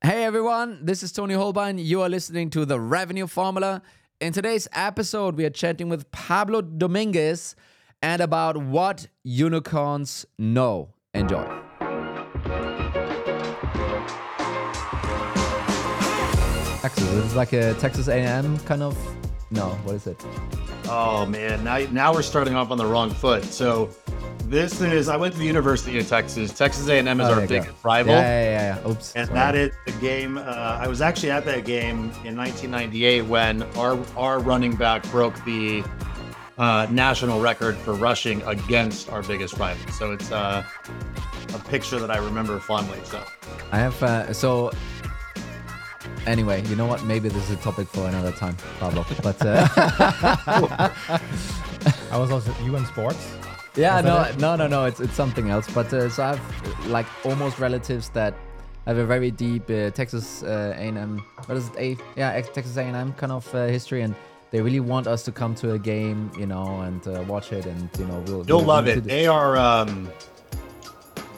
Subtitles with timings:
[0.00, 1.84] Hey everyone, this is Toni Hohlbein.
[1.84, 3.82] You are listening to the Revenue Formula.
[4.20, 7.56] In today's episode, we are chatting with Pablo Dominguez
[8.00, 10.94] and about what unicorns know.
[11.14, 11.44] Enjoy.
[16.80, 18.96] Texas, is like a Texas A&M kind of.
[19.50, 20.24] No, what is it?
[20.84, 23.42] Oh man, now now we're starting off on the wrong foot.
[23.42, 23.90] So
[24.48, 26.52] this is I went to the University of Texas.
[26.52, 27.70] Texas A&M is Oh, our you big go.
[27.82, 28.14] rival.
[28.14, 28.80] Yeah, yeah, yeah.
[28.82, 28.90] yeah.
[28.90, 29.12] Oops.
[29.14, 29.38] And sorry.
[29.38, 30.38] that is the game.
[30.38, 30.42] Uh,
[30.80, 35.84] I was actually at that game in 1998 when our our running back broke the
[36.56, 39.92] uh, national record for rushing against our biggest rival.
[39.92, 40.64] So it's uh,
[41.54, 42.98] a picture that I remember fondly.
[43.04, 43.22] So
[43.72, 44.72] I have uh, so.
[46.26, 47.04] Anyway, you know what?
[47.04, 49.04] Maybe this is a topic for another time, Pablo.
[49.22, 49.68] But uh,
[52.10, 53.37] I was also UN Sports.
[53.78, 54.84] Yeah, no, no, no, no.
[54.84, 55.66] It's it's something else.
[55.72, 56.40] But uh, so I have
[56.86, 58.34] uh, like almost relatives that
[58.86, 61.18] have a very deep uh, Texas uh, A&M.
[61.46, 61.76] What is it?
[61.78, 64.14] A yeah, Texas A&M kind of uh, history, and
[64.50, 67.66] they really want us to come to a game, you know, and uh, watch it,
[67.66, 68.94] and you know, we'll you'll we'll love it.
[69.04, 70.08] the- They are um,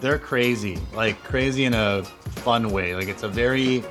[0.00, 2.02] they're crazy, like crazy in a
[2.44, 2.94] fun way.
[2.94, 3.82] Like it's a very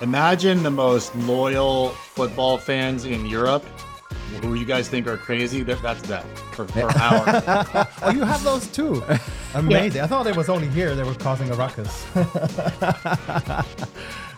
[0.00, 3.64] imagine the most loyal football fans in Europe.
[4.42, 5.62] Who you guys think are crazy?
[5.62, 7.42] That- That's that for, for hours.
[8.02, 9.02] Oh, you have those too.
[9.54, 10.02] Amazing.
[10.02, 12.04] I thought it was only here they were causing a ruckus.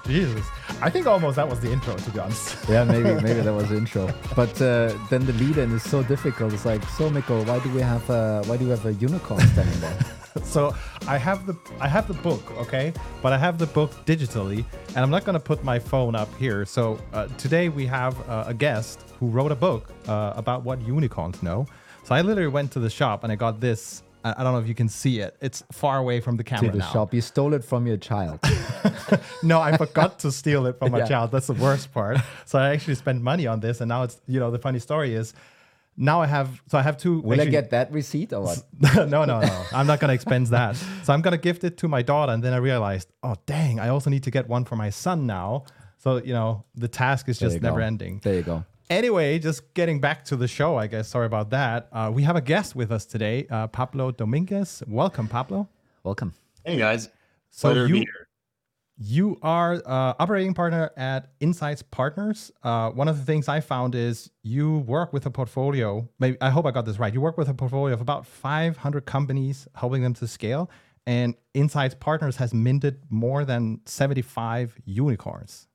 [0.07, 0.47] Jesus.
[0.81, 2.57] I think almost that was the intro, to be honest.
[2.69, 4.13] Yeah, maybe maybe that was the intro.
[4.35, 6.53] But uh, then the lead in is so difficult.
[6.53, 9.41] It's like, so Mikko, why do we have a why do we have a unicorn
[9.49, 9.99] standing there?
[10.43, 10.75] so
[11.07, 14.99] I have the I have the book, okay, but I have the book digitally, and
[14.99, 16.65] I'm not gonna put my phone up here.
[16.65, 20.81] So uh, today we have uh, a guest who wrote a book uh, about what
[20.83, 21.67] unicorns know.
[22.05, 24.03] So I literally went to the shop and I got this.
[24.39, 25.37] I don't know if you can see it.
[25.41, 26.93] It's far away from the to camera the now.
[26.93, 27.15] shop.
[27.15, 28.41] You stole it from your child.
[29.43, 31.07] No, I forgot to steal it from my Yeah.
[31.09, 31.31] child.
[31.31, 32.19] That's the worst part.
[32.45, 35.15] So I actually spent money on this, and now it's you know the funny story
[35.15, 35.33] is
[35.97, 37.21] now I have so I have two.
[37.21, 38.59] Will I get that receipt or what?
[39.09, 39.63] no, no, no.
[39.73, 40.77] I'm not gonna expense that.
[41.05, 43.89] So I'm gonna gift it to my daughter, and then I realized, oh dang, I
[43.89, 45.65] also need to get one for my son now.
[45.99, 47.69] So you know the task is just you go.
[47.69, 48.21] never ending.
[48.23, 48.65] There you go.
[48.89, 51.09] Anyway, just getting back to the show, I guess.
[51.09, 51.89] Sorry about that.
[51.93, 54.83] Uh, we have a guest with us today, uh, Pablo Dominguez.
[54.87, 55.69] Welcome, Pablo.
[56.05, 56.35] Welcome.
[56.65, 57.09] hey guys,
[57.51, 58.29] So pleasure to be you here.
[58.97, 62.53] you are uh, operating partner at Insights Partners.
[62.63, 66.09] Uh, one of the things I found is you work with a portfolio.
[66.21, 67.13] Maybe I hope I got this right.
[67.13, 70.71] You work with a portfolio of about 500 companies, helping them to scale.
[71.09, 75.66] And Insights Partners has minted more than 75 unicorns.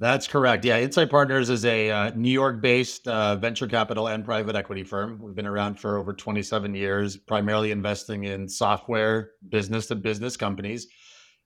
[0.00, 0.64] That's correct.
[0.64, 5.20] Yeah, Insight Partners is a uh, New York-based uh, venture capital and private equity firm.
[5.22, 10.88] We've been around for over 27 years, primarily investing in software business-to-business companies.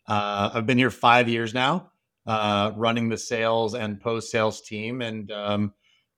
[0.08, 1.90] Uh, I've been here five years now,
[2.26, 5.74] uh, running the sales and post-sales team, and um,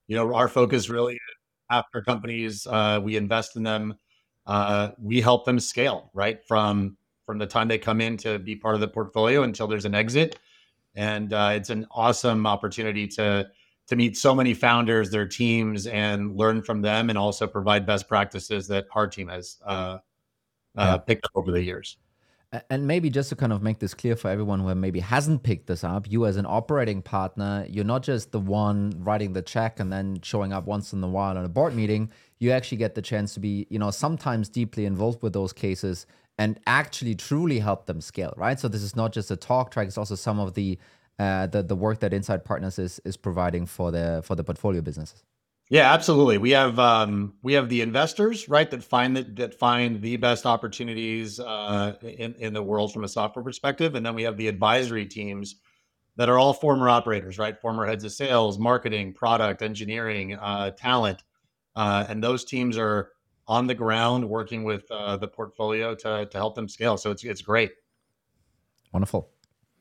[0.06, 1.18] you know our focus really
[1.68, 3.94] after companies uh, we invest in them,
[4.46, 8.54] uh, we help them scale right from from the time they come in to be
[8.54, 10.38] part of the portfolio until there's an exit
[10.94, 13.48] and uh, it's an awesome opportunity to
[13.88, 18.06] to meet so many founders, their teams, and learn from them, and also provide best
[18.06, 19.98] practices that our team has uh,
[20.76, 20.94] Yeah.
[20.94, 21.96] uh, picked up over the years.
[22.68, 25.68] And maybe just to kind of make this clear for everyone who maybe hasn't picked
[25.68, 29.78] this up, you as an operating partner, you're not just the one writing the check
[29.78, 32.10] and then showing up once in a while on a board meeting.
[32.40, 36.06] You actually get the chance to be, you know, sometimes deeply involved with those cases
[36.40, 38.58] and actually truly help them scale, right?
[38.58, 40.78] So this is not just a talk track; it's also some of the
[41.18, 44.80] uh, the the work that Insight Partners is is providing for the for the portfolio
[44.80, 45.22] businesses.
[45.68, 46.38] Yeah, absolutely.
[46.38, 50.46] We have um, we have the investors, right, that find that that find the best
[50.46, 54.48] opportunities uh, in in the world from a software perspective, and then we have the
[54.48, 55.56] advisory teams
[56.16, 61.22] that are all former operators, right, former heads of sales, marketing, product, engineering, uh, talent,
[61.76, 63.10] uh, and those teams are
[63.50, 66.96] on the ground working with uh, the portfolio to to help them scale.
[66.96, 67.72] So it's it's great.
[68.92, 69.28] Wonderful.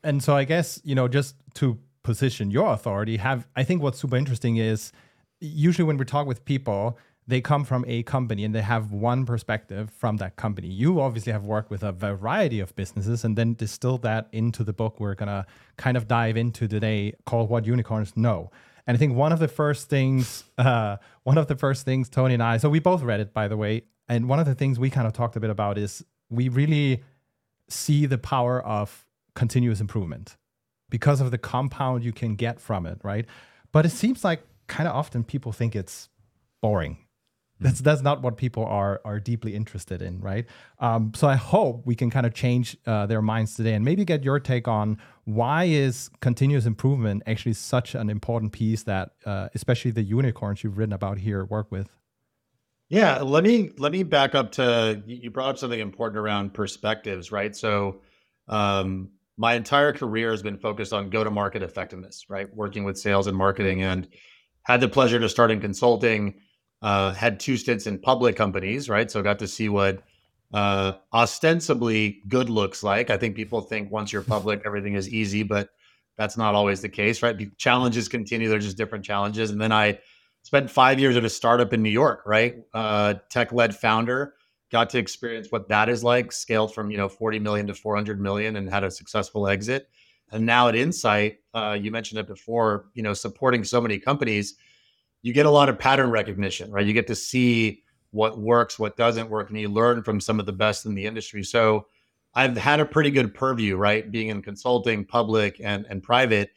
[0.02, 4.00] and so I guess you know just to position your authority, have I think what's
[4.00, 4.92] super interesting is
[5.40, 6.98] usually when we talk with people,
[7.28, 10.68] they come from a company and they have one perspective from that company.
[10.68, 14.72] You obviously have worked with a variety of businesses and then distilled that into the
[14.72, 15.46] book we're gonna
[15.76, 18.50] kind of dive into today, called "What Unicorns Know."
[18.90, 22.34] And I think one of the first things, uh, one of the first things Tony
[22.34, 24.80] and I, so we both read it by the way, and one of the things
[24.80, 27.04] we kind of talked a bit about is we really
[27.68, 29.06] see the power of
[29.36, 30.36] continuous improvement
[30.88, 33.26] because of the compound you can get from it, right?
[33.70, 36.08] But it seems like kind of often people think it's
[36.60, 36.98] boring.
[37.60, 40.46] That's that's not what people are are deeply interested in, right?
[40.78, 44.04] Um, so I hope we can kind of change uh, their minds today and maybe
[44.04, 49.48] get your take on why is continuous improvement actually such an important piece that uh,
[49.54, 51.88] especially the unicorns you've written about here work with.
[52.88, 57.30] Yeah, let me let me back up to you brought up something important around perspectives,
[57.30, 57.54] right?
[57.54, 58.00] So
[58.48, 62.52] um, my entire career has been focused on go to market effectiveness, right?
[62.54, 64.08] Working with sales and marketing, and
[64.64, 66.40] had the pleasure to start in consulting.
[66.82, 69.10] Uh, had two stints in public companies, right?
[69.10, 70.02] So got to see what
[70.54, 73.10] uh, ostensibly good looks like.
[73.10, 75.68] I think people think once you're public, everything is easy, but
[76.16, 77.56] that's not always the case, right?
[77.58, 79.50] Challenges continue; they're just different challenges.
[79.50, 79.98] And then I
[80.42, 82.56] spent five years at a startup in New York, right?
[82.72, 84.34] Uh, tech led founder,
[84.70, 88.20] got to experience what that is like, scaled from, you know, 40 million to 400
[88.20, 89.88] million and had a successful exit.
[90.32, 94.54] And now at Insight, uh, you mentioned it before, you know, supporting so many companies,
[95.22, 96.86] you get a lot of pattern recognition, right?
[96.86, 100.46] You get to see what works, what doesn't work, and you learn from some of
[100.46, 101.42] the best in the industry.
[101.44, 101.86] So
[102.34, 104.10] I've had a pretty good purview, right?
[104.10, 106.50] Being in consulting, public and, and private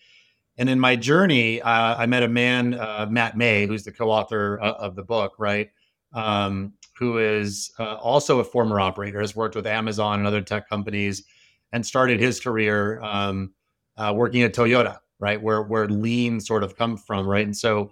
[0.57, 4.61] and in my journey, uh, I met a man, uh, Matt May, who's the co-author
[4.61, 5.69] uh, of the book, right?
[6.13, 10.69] Um, who is uh, also a former operator, has worked with Amazon and other tech
[10.69, 11.23] companies,
[11.71, 13.51] and started his career um,
[13.97, 15.41] uh, working at Toyota, right?
[15.41, 17.45] Where where lean sort of come from, right?
[17.45, 17.91] And so,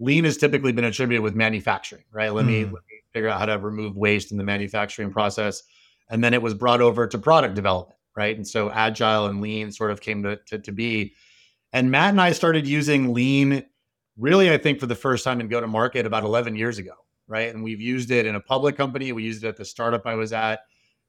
[0.00, 2.32] lean has typically been attributed with manufacturing, right?
[2.32, 2.48] Let, mm.
[2.48, 5.62] me, let me figure out how to remove waste in the manufacturing process,
[6.08, 8.34] and then it was brought over to product development, right?
[8.34, 11.14] And so, agile and lean sort of came to, to, to be
[11.72, 13.64] and Matt and I started using lean
[14.16, 16.94] really, I think, for the first time in go to market about 11 years ago,
[17.28, 17.54] right?
[17.54, 20.14] And we've used it in a public company, we used it at the startup I
[20.14, 20.60] was at.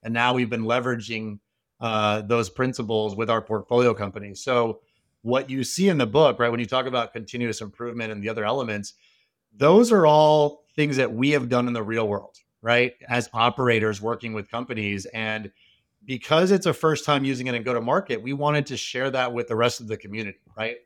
[0.02, 1.38] And now we've been leveraging
[1.80, 4.42] uh, those principles with our portfolio companies.
[4.42, 4.80] So,
[5.22, 8.28] what you see in the book, right, when you talk about continuous improvement and the
[8.28, 8.94] other elements,
[9.56, 12.94] those are all things that we have done in the real world, right?
[13.08, 15.06] As operators working with companies.
[15.06, 15.50] And
[16.04, 19.10] because it's a first time using it in go to market, we wanted to share
[19.10, 20.76] that with the rest of the community, right?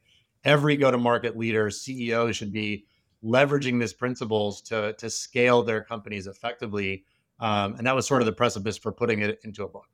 [0.44, 2.84] Every go to market leader, CEO should be
[3.24, 7.04] leveraging these principles to, to scale their companies effectively.
[7.40, 9.86] Um, and that was sort of the precipice for putting it into a book.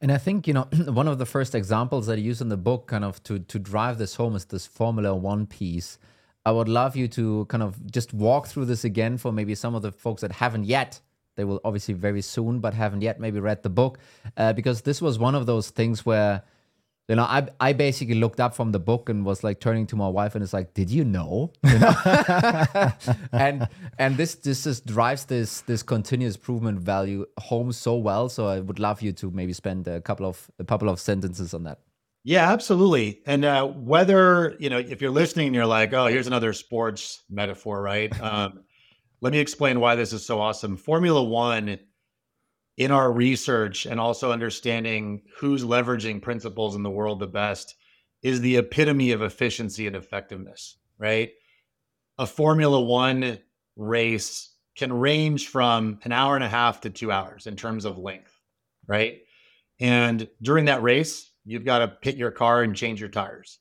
[0.00, 2.56] And I think, you know, one of the first examples that I use in the
[2.56, 5.98] book kind of to, to drive this home is this Formula One piece.
[6.46, 9.74] I would love you to kind of just walk through this again for maybe some
[9.74, 11.00] of the folks that haven't yet
[11.40, 13.98] they will obviously very soon, but haven't yet maybe read the book
[14.36, 16.42] uh, because this was one of those things where
[17.10, 19.96] you know I I basically looked up from the book and was like turning to
[19.96, 21.50] my wife and it's like, did you know?
[21.64, 22.92] You know?
[23.32, 23.68] and
[23.98, 28.28] and this this just drives this this continuous improvement value home so well.
[28.28, 31.52] So I would love you to maybe spend a couple of a couple of sentences
[31.52, 31.80] on that.
[32.22, 33.22] Yeah, absolutely.
[33.26, 37.24] And uh, whether you know if you're listening and you're like, oh, here's another sports
[37.28, 38.12] metaphor, right?
[38.22, 38.60] Um,
[39.22, 40.76] let me explain why this is so awesome.
[40.76, 41.78] Formula One,
[42.76, 47.74] in our research and also understanding who's leveraging principles in the world the best,
[48.22, 51.30] is the epitome of efficiency and effectiveness, right?
[52.18, 53.38] A Formula One
[53.76, 57.98] race can range from an hour and a half to two hours in terms of
[57.98, 58.38] length,
[58.86, 59.18] right?
[59.78, 63.58] And during that race, you've got to pit your car and change your tires.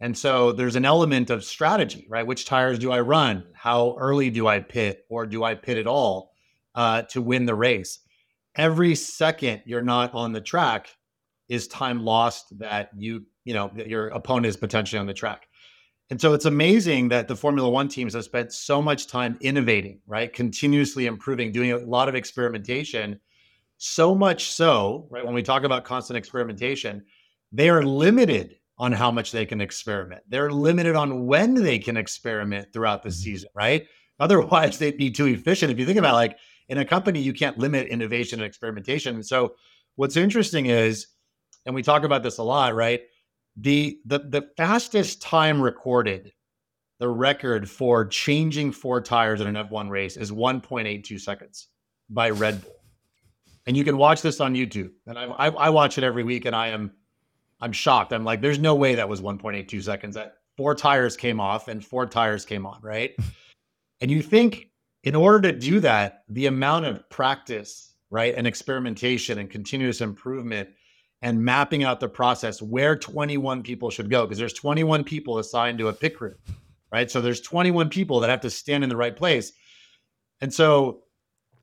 [0.00, 2.26] And so there's an element of strategy, right?
[2.26, 3.44] Which tires do I run?
[3.54, 6.32] How early do I pit, or do I pit at all
[6.74, 8.00] uh, to win the race?
[8.56, 10.88] Every second you're not on the track
[11.48, 15.46] is time lost that you, you know, that your opponent is potentially on the track.
[16.10, 20.00] And so it's amazing that the Formula One teams have spent so much time innovating,
[20.06, 20.32] right?
[20.32, 23.18] Continuously improving, doing a lot of experimentation.
[23.78, 25.24] So much so, right?
[25.24, 27.04] When we talk about constant experimentation,
[27.52, 30.22] they are limited on how much they can experiment.
[30.28, 33.22] They're limited on when they can experiment throughout the mm-hmm.
[33.22, 33.86] season, right?
[34.20, 35.72] Otherwise, they'd be too efficient.
[35.72, 36.36] If you think about like
[36.68, 39.22] in a company, you can't limit innovation and experimentation.
[39.22, 39.54] So,
[39.96, 41.08] what's interesting is,
[41.66, 43.02] and we talk about this a lot, right?
[43.56, 46.32] The the the fastest time recorded,
[46.98, 51.68] the record for changing four tires in an F1 race is 1.82 seconds
[52.10, 52.72] by Red Bull.
[53.66, 54.90] And you can watch this on YouTube.
[55.06, 56.92] And I, I, I watch it every week, and I am
[57.60, 58.12] I'm shocked.
[58.12, 60.14] I'm like, there's no way that was 1.82 seconds.
[60.16, 63.12] That four tires came off and four tires came on, right?
[64.00, 64.68] and you think
[65.04, 70.70] in order to do that, the amount of practice, right, and experimentation and continuous improvement
[71.20, 75.78] and mapping out the process where 21 people should go, because there's 21 people assigned
[75.78, 76.34] to a pit crew,
[76.90, 77.10] right?
[77.10, 79.52] So there's 21 people that have to stand in the right place.
[80.40, 81.02] And so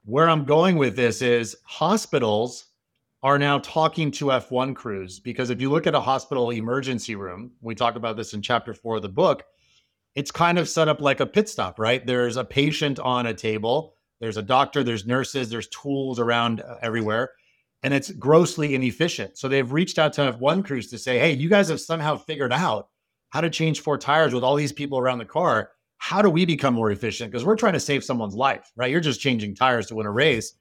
[0.05, 2.67] where I'm going with this is hospitals
[3.23, 7.51] are now talking to F1 crews because if you look at a hospital emergency room,
[7.61, 9.43] we talk about this in chapter four of the book,
[10.15, 12.05] it's kind of set up like a pit stop, right?
[12.05, 16.75] There's a patient on a table, there's a doctor, there's nurses, there's tools around uh,
[16.81, 17.31] everywhere,
[17.83, 19.37] and it's grossly inefficient.
[19.37, 22.53] So they've reached out to F1 crews to say, hey, you guys have somehow figured
[22.53, 22.89] out
[23.29, 25.71] how to change four tires with all these people around the car.
[25.97, 27.31] How do we become more efficient?
[27.31, 28.91] Because we're trying to save someone's life, right?
[28.91, 30.53] You're just changing tires to win a race.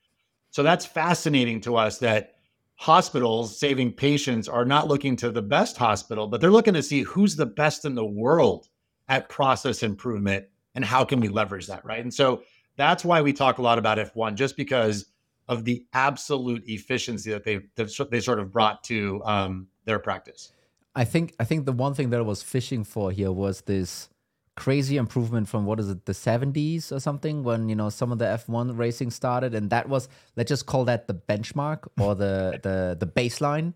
[0.50, 2.34] So that's fascinating to us that
[2.76, 7.02] hospitals saving patients are not looking to the best hospital, but they're looking to see
[7.02, 8.68] who's the best in the world
[9.10, 12.00] at process improvement and how can we leverage that, right?
[12.00, 12.42] And so
[12.76, 15.06] that's why we talk a lot about F1, just because
[15.48, 20.52] of the absolute efficiency that they they sort of brought to um, their practice.
[20.94, 24.08] I think I think the one thing that I was fishing for here was this
[24.56, 28.18] crazy improvement from what is it the 70s or something when you know some of
[28.18, 32.60] the F1 racing started and that was let's just call that the benchmark or the
[32.62, 33.72] the the baseline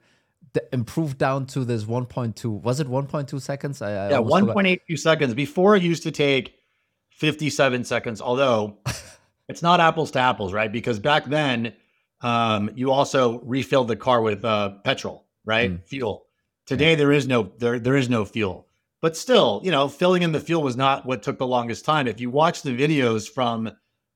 [0.73, 3.83] improved down to this 1.2 was it 1.2 seconds?
[3.83, 5.35] I, I yeah 1.82 seconds.
[5.35, 6.55] Before it used to take
[7.11, 8.79] 57 seconds although
[9.49, 10.73] it's not apples to apples right?
[10.73, 11.75] Because back then
[12.21, 15.73] um, you also refilled the car with uh, petrol right?
[15.73, 15.85] Mm.
[15.85, 16.27] fuel.
[16.67, 18.69] Today there is no there there is no fuel.
[19.05, 22.07] But still, you know, filling in the fuel was not what took the longest time.
[22.07, 23.71] If you watch the videos from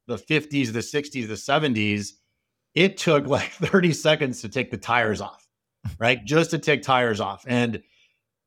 [0.07, 2.13] the 50s, the 60s, the 70s,
[2.75, 5.47] it took like 30 seconds to take the tires off,
[5.99, 6.25] right?
[6.25, 7.45] Just to take tires off.
[7.47, 7.83] And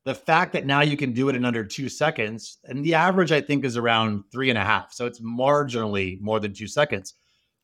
[0.04, 3.32] the fact that now you can do it in under two seconds, and the average
[3.32, 4.92] I think is around three and a half.
[4.92, 7.14] So it's marginally more than two seconds.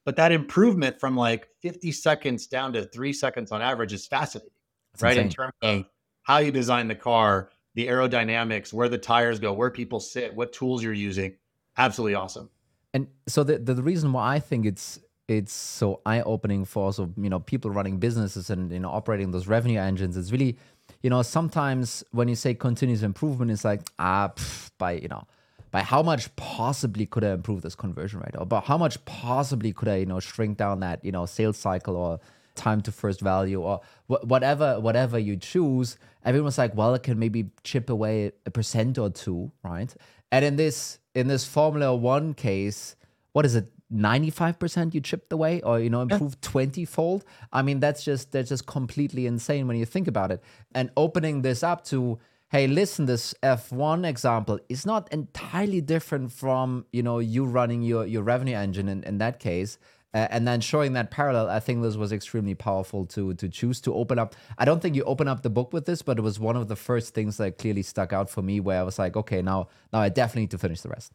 [0.04, 4.50] But that improvement from like 50 seconds down to three seconds on average is fascinating,
[4.92, 5.16] That's right?
[5.16, 5.26] Insane.
[5.26, 5.85] In terms of
[6.23, 10.52] how you design the car the aerodynamics, where the tires go, where people sit, what
[10.52, 11.37] tools you're using.
[11.76, 12.50] Absolutely awesome.
[12.92, 16.85] And so the, the, the reason why I think it's it's so eye opening for
[16.87, 20.16] also you know people running businesses and you know operating those revenue engines.
[20.16, 20.56] It's really
[21.02, 25.26] you know sometimes when you say continuous improvement it's like ah pff, by you know
[25.70, 28.35] by how much possibly could I improve this conversion rate?
[28.35, 31.58] Or about how much possibly could I you know shrink down that you know sales
[31.58, 32.20] cycle or
[32.54, 33.61] time to first value?
[33.61, 38.50] Or wh- whatever whatever you choose everyone's like well it can maybe chip away a
[38.50, 39.94] percent or two right?
[40.32, 42.97] And in this in this formula one case
[43.32, 47.80] what is it 95% you chipped away or you know improved 20 fold i mean
[47.80, 50.42] that's just that's just completely insane when you think about it
[50.75, 52.18] and opening this up to
[52.50, 58.04] hey listen this f1 example is not entirely different from you know you running your
[58.04, 59.78] your revenue engine in, in that case
[60.14, 63.78] uh, and then showing that parallel, I think this was extremely powerful to to choose
[63.83, 64.35] to open up.
[64.57, 66.66] I don't think you open up the book with this, but it was one of
[66.68, 69.68] the first things that clearly stuck out for me, where I was like, okay, now
[69.92, 71.12] now I definitely need to finish the rest.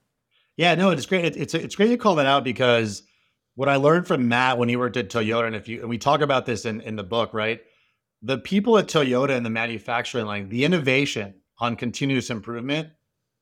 [0.58, 1.26] Yeah, no, it's great.
[1.26, 3.04] It, it's it's great to call that out because
[3.56, 5.98] what I learned from Matt when he worked at Toyota, and if you and we
[5.98, 7.60] talk about this in in the book, right?
[8.22, 12.90] The people at Toyota and the manufacturing, like the innovation on continuous improvement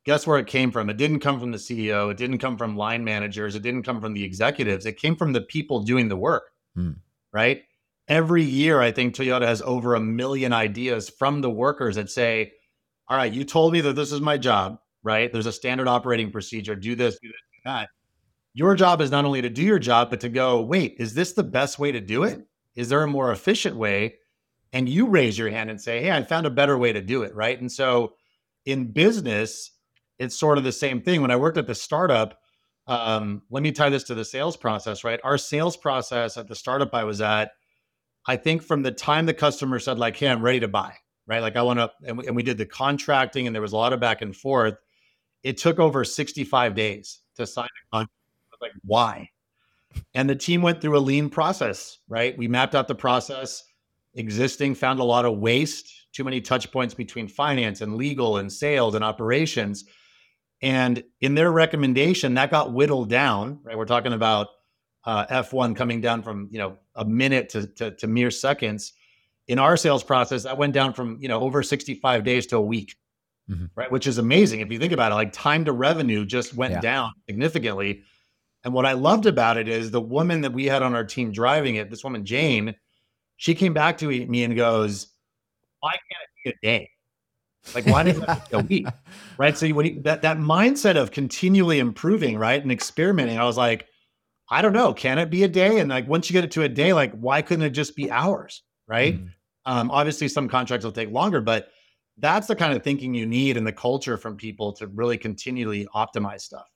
[0.05, 0.89] guess where it came from?
[0.89, 2.11] It didn't come from the CEO.
[2.11, 3.55] It didn't come from line managers.
[3.55, 4.85] It didn't come from the executives.
[4.85, 6.95] It came from the people doing the work, mm.
[7.31, 7.63] right?
[8.07, 12.53] Every year, I think Toyota has over a million ideas from the workers that say,
[13.07, 15.31] all right, you told me that this is my job, right?
[15.31, 16.75] There's a standard operating procedure.
[16.75, 17.89] Do this, do this, do that.
[18.53, 21.33] Your job is not only to do your job, but to go, wait, is this
[21.33, 22.41] the best way to do it?
[22.75, 24.15] Is there a more efficient way?
[24.73, 27.23] And you raise your hand and say, hey, I found a better way to do
[27.23, 27.59] it, right?
[27.59, 28.13] And so
[28.65, 29.71] in business,
[30.19, 31.21] it's sort of the same thing.
[31.21, 32.39] When I worked at the startup,
[32.87, 35.19] um, let me tie this to the sales process, right?
[35.23, 37.51] Our sales process at the startup I was at,
[38.27, 40.93] I think from the time the customer said, like, hey, I'm ready to buy,
[41.25, 41.41] right?
[41.41, 43.93] Like, I want to, and and we did the contracting and there was a lot
[43.93, 44.75] of back and forth.
[45.43, 48.11] It took over 65 days to sign a contract.
[48.61, 49.29] Like, why?
[50.13, 52.37] And the team went through a lean process, right?
[52.37, 53.63] We mapped out the process
[54.13, 58.51] existing, found a lot of waste, too many touch points between finance and legal and
[58.51, 59.85] sales and operations
[60.61, 63.77] and in their recommendation, that got whittled down, right?
[63.77, 64.47] We're talking about
[65.05, 68.93] uh, F1 coming down from, you know, a minute to, to, to mere seconds.
[69.47, 72.61] In our sales process, that went down from, you know, over 65 days to a
[72.61, 72.95] week,
[73.49, 73.65] mm-hmm.
[73.75, 73.91] right?
[73.91, 74.61] Which is amazing.
[74.61, 76.81] If you think about it, like time to revenue just went yeah.
[76.81, 78.03] down significantly.
[78.63, 81.31] And what I loved about it is the woman that we had on our team
[81.31, 82.75] driving it, this woman, Jane,
[83.37, 85.07] she came back to me and goes,
[85.79, 86.89] why can't it be a day?
[87.75, 88.87] Like, why did it take a week?
[89.37, 89.57] Right.
[89.57, 93.87] So when you, that that mindset of continually improving, right, and experimenting, I was like,
[94.51, 95.79] I don't know, can it be a day?
[95.79, 98.11] And like once you get it to a day, like why couldn't it just be
[98.11, 98.61] hours?
[98.87, 99.19] Right.
[99.19, 99.29] Mm.
[99.65, 101.69] Um, obviously, some contracts will take longer, but
[102.21, 105.87] that's the kind of thinking you need and the culture from people to really continually
[105.93, 106.67] optimize stuff.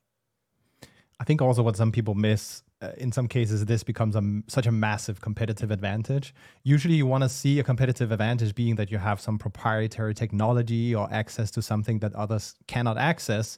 [1.18, 4.66] I think also what some people miss uh, in some cases this becomes a, such
[4.66, 8.98] a massive competitive advantage usually you want to see a competitive advantage being that you
[8.98, 13.56] have some proprietary technology or access to something that others cannot access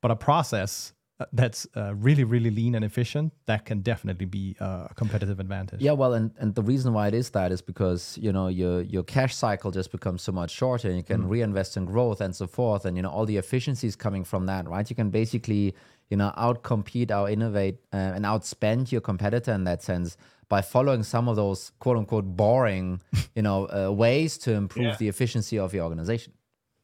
[0.00, 0.94] but a process
[1.32, 5.80] that's uh, really really lean and efficient that can definitely be uh, a competitive advantage
[5.80, 8.82] Yeah, well, and, and the reason why it is that is because you know your
[8.82, 12.34] your cash cycle just becomes so much shorter, and you can reinvest in growth and
[12.34, 14.88] so forth, and you know all the efficiencies coming from that, right?
[14.90, 15.74] You can basically
[16.10, 20.16] you know outcompete, out innovate, uh, and outspend your competitor in that sense
[20.48, 23.00] by following some of those quote unquote boring
[23.34, 24.96] you know uh, ways to improve Yeah.
[24.96, 26.32] the efficiency of your organization.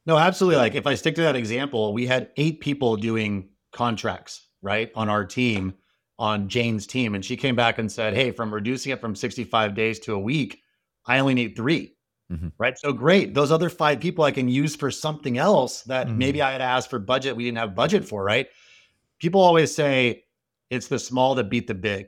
[0.05, 0.57] No, absolutely.
[0.57, 5.09] Like if I stick to that example, we had eight people doing contracts, right, on
[5.09, 5.73] our team,
[6.19, 7.15] on Jane's team.
[7.15, 10.19] And she came back and said, Hey, from reducing it from 65 days to a
[10.19, 10.59] week,
[11.05, 11.95] I only need 3
[12.31, 12.53] Mhm.
[12.57, 12.77] Right.
[12.77, 13.33] So great.
[13.33, 16.15] Those other five people I can use for something else that Mhm.
[16.17, 18.47] maybe I had asked for budget we didn't have budget for, right?
[19.19, 20.23] People always say
[20.69, 22.07] it's the small that beat the big,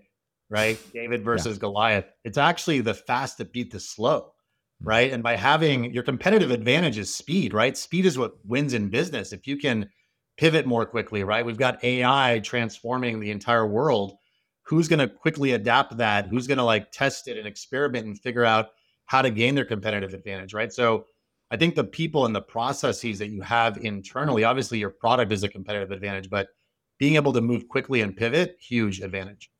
[0.50, 0.80] right?
[0.94, 2.06] David versus Goliath.
[2.24, 4.34] It's actually the fast that beat the slow
[4.82, 5.14] right?
[5.14, 7.78] And by having your competitive advantage is speed, right?
[7.78, 9.32] Speed is what wins in business.
[9.32, 9.90] If you can
[10.38, 11.46] pivot more quickly, right?
[11.46, 14.14] We've got AI transforming the entire world.
[14.64, 16.28] Who's going to quickly adapt that?
[16.28, 18.70] Who's going to like test it and experiment and figure out
[19.06, 20.72] how to gain their competitive advantage, right?
[20.72, 21.06] So
[21.52, 25.44] I think the people and the processes that you have internally, obviously your product is
[25.44, 26.48] a competitive advantage, but
[26.98, 29.52] being able to move quickly and pivot, huge advantage.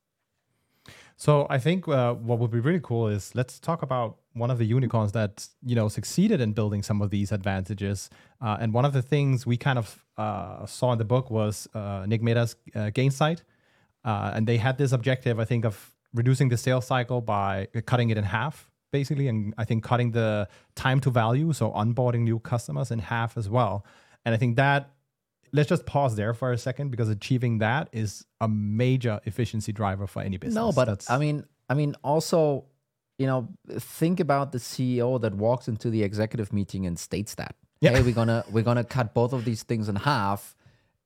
[1.18, 4.58] So I think uh, what would be really cool is let's talk about one of
[4.58, 8.10] the unicorns that you know succeeded in building some of these advantages.
[8.42, 11.68] Uh, and one of the things we kind of uh, saw in the book was
[11.74, 13.42] uh, Nick Mehta's uh, Gainsight,
[14.04, 18.10] uh, and they had this objective, I think, of reducing the sales cycle by cutting
[18.10, 22.40] it in half, basically, and I think cutting the time to value, so onboarding new
[22.40, 23.86] customers in half as well.
[24.26, 24.92] And I think that
[25.52, 30.08] let's just pause there for a second because achieving that is a major efficiency driver
[30.08, 30.56] for any business.
[30.56, 32.66] No, but That's- I mean, I mean, also,
[33.18, 33.48] you know,
[33.80, 37.92] think about the CEO that walks into the executive meeting and states that, Yeah.
[37.92, 40.56] "Hey, we're gonna we're gonna cut both of these things in half."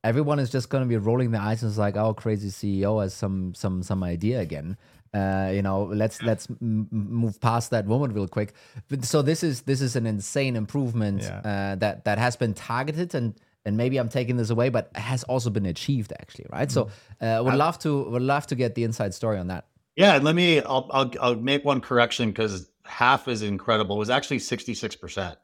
[0.03, 3.13] Everyone is just gonna be rolling their eyes and it's like, "Oh, crazy CEO has
[3.13, 4.77] some some some idea again."
[5.13, 8.53] Uh, you know, let's let's m- move past that moment real quick.
[8.89, 11.39] But, so this is this is an insane improvement Yeah.
[11.39, 13.33] uh, that that has been targeted and
[13.65, 16.71] and maybe I'm taking this away, but has also been achieved actually, right?
[16.71, 16.87] So
[17.19, 19.65] uh, would love to would love to get the inside story on that.
[19.97, 20.61] Yeah, and let me.
[20.61, 23.95] I'll I'll, I'll make one correction because half is incredible.
[23.95, 25.37] It was actually sixty six percent.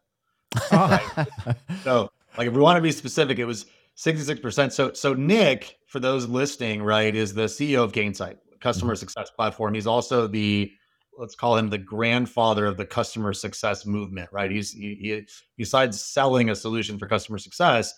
[0.72, 1.26] Oh.
[1.84, 4.72] So, like, if we want to be specific, it was sixty six percent.
[4.72, 9.00] So, so Nick, for those listening, right, is the CEO of Gainsight, customer mm-hmm.
[9.00, 9.74] success platform.
[9.74, 10.72] He's also the
[11.18, 14.52] let's call him the grandfather of the customer success movement, right?
[14.52, 17.92] He's he, he besides selling a solution for customer success,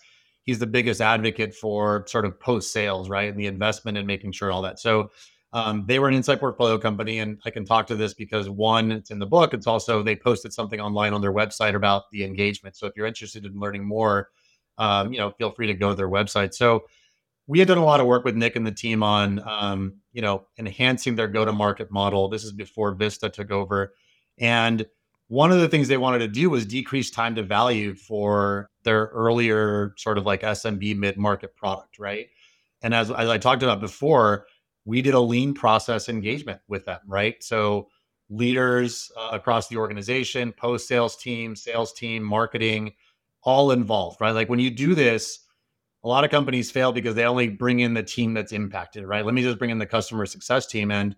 [0.44, 4.32] he's the biggest advocate for sort of post sales, right, and the investment and making
[4.32, 4.78] sure all that.
[4.78, 5.10] So
[5.52, 8.92] um, they were an insight portfolio company, and I can talk to this because one,
[8.92, 9.54] it's in the book.
[9.54, 12.76] It's also they posted something online on their website about the engagement.
[12.76, 14.30] So if you're interested in learning more,
[14.78, 16.52] um, you know, feel free to go to their website.
[16.52, 16.86] So
[17.46, 20.20] we had done a lot of work with Nick and the team on, um, you
[20.20, 22.28] know, enhancing their go-to-market model.
[22.28, 23.94] This is before Vista took over,
[24.38, 24.84] and
[25.28, 29.06] one of the things they wanted to do was decrease time to value for their
[29.06, 32.28] earlier sort of like SMB mid-market product, right?
[32.82, 34.46] And as, as I talked about before,
[34.86, 37.42] we did a lean process engagement with them, right?
[37.42, 37.88] So
[38.30, 42.94] leaders uh, across the organization, post sales team, sales team, marketing,
[43.42, 44.30] all involved, right?
[44.30, 45.40] Like when you do this,
[46.04, 49.24] a lot of companies fail because they only bring in the team that's impacted, right?
[49.24, 50.90] Let me just bring in the customer success team.
[50.90, 51.16] And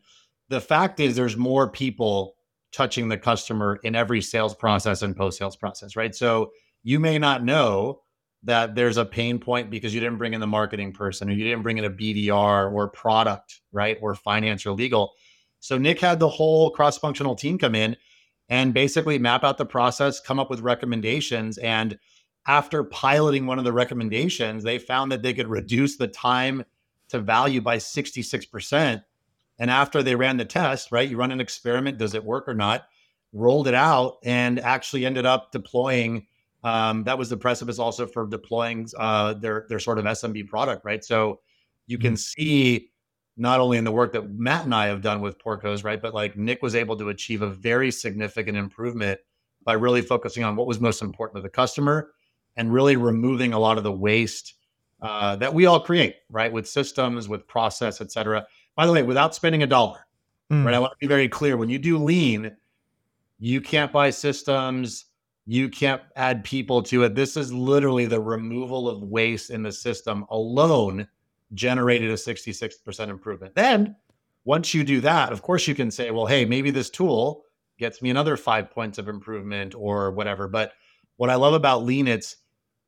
[0.49, 2.37] the fact is, there's more people
[2.73, 6.15] touching the customer in every sales process and post sales process, right?
[6.15, 6.51] So
[6.83, 8.01] you may not know
[8.44, 11.44] that there's a pain point because you didn't bring in the marketing person or you
[11.44, 13.98] didn't bring in a BDR or product, right?
[14.01, 15.12] Or finance or legal.
[15.61, 17.96] So Nick had the whole cross functional team come in
[18.48, 21.59] and basically map out the process, come up with recommendations.
[21.59, 21.98] And
[22.46, 26.64] after piloting one of the recommendations, they found that they could reduce the time
[27.09, 29.03] to value by 66%.
[29.59, 31.09] And after they ran the test, right?
[31.09, 32.87] You run an experiment, does it work or not?
[33.33, 36.27] Rolled it out and actually ended up deploying
[36.69, 40.85] um, that was the precipice also for deploying uh, their their sort of SMB product,
[40.85, 41.05] right?
[41.05, 41.41] So
[41.87, 42.91] you can see
[43.37, 46.13] not only in the work that Matt and I have done with Porcos, right, but
[46.13, 49.19] like Nick was able to achieve a very significant improvement
[49.65, 52.13] by really focusing on what was most important to the customer
[52.57, 54.55] and really removing a lot of the waste
[55.03, 58.45] uh, that we all create, right, with systems, with process, et cetera.
[58.75, 60.01] By the way, without spending a dollar,
[60.51, 60.65] Mm.
[60.65, 60.75] right?
[60.75, 61.57] I want to be very clear.
[61.59, 62.57] When you do lean,
[63.39, 65.05] you can't buy systems
[65.51, 67.15] you can't add people to it.
[67.15, 71.09] This is literally the removal of waste in the system alone
[71.55, 73.55] generated a 66% improvement.
[73.55, 73.97] Then,
[74.45, 77.45] once you do that, of course, you can say, well, hey, maybe this tool
[77.79, 80.49] gets me another five points of improvement or whatever.
[80.49, 80.73] But
[81.17, 82.37] what I love about Lean, it's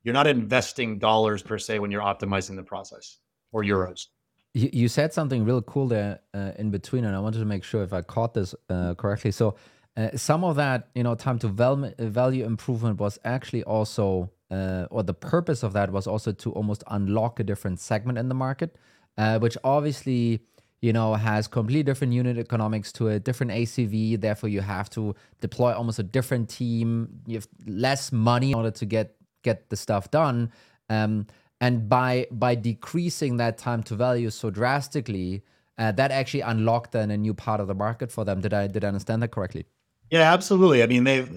[0.03, 3.21] you're not investing dollars per se when you're optimizing the process
[3.53, 4.09] or euros.
[4.53, 7.83] You, said something real cool there uh, in between, and I wanted to make sure
[7.83, 9.31] if I caught this uh, correctly.
[9.31, 9.55] So,
[9.97, 14.87] uh, some of that, you know, time to val- value improvement was actually also, uh,
[14.91, 18.35] or the purpose of that was also to almost unlock a different segment in the
[18.35, 18.77] market,
[19.19, 20.41] uh, which obviously,
[20.81, 24.21] you know, has completely different unit economics to a different ACV.
[24.21, 27.21] Therefore, you have to deploy almost a different team.
[27.27, 30.53] You have less money in order to get get the stuff done.
[30.89, 31.27] Um,
[31.61, 35.43] and by by decreasing that time to value so drastically,
[35.77, 38.41] uh, that actually unlocked then a new part of the market for them.
[38.41, 39.67] Did I did I understand that correctly?
[40.11, 40.83] Yeah, absolutely.
[40.83, 41.29] I mean, they've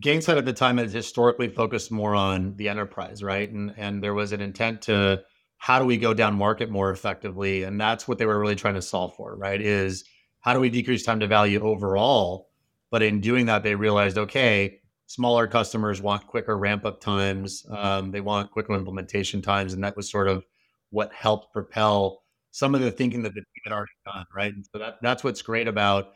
[0.00, 3.50] Gainsight at the time had historically focused more on the enterprise, right?
[3.50, 5.22] And and there was an intent to
[5.56, 8.74] how do we go down market more effectively, and that's what they were really trying
[8.74, 9.60] to solve for, right?
[9.60, 10.04] Is
[10.40, 12.50] how do we decrease time to value overall?
[12.90, 17.64] But in doing that, they realized, okay, smaller customers want quicker ramp up times.
[17.70, 20.44] Um, they want quicker implementation times, and that was sort of
[20.90, 24.52] what helped propel some of the thinking that the team had already done, right?
[24.52, 26.12] And so that that's what's great about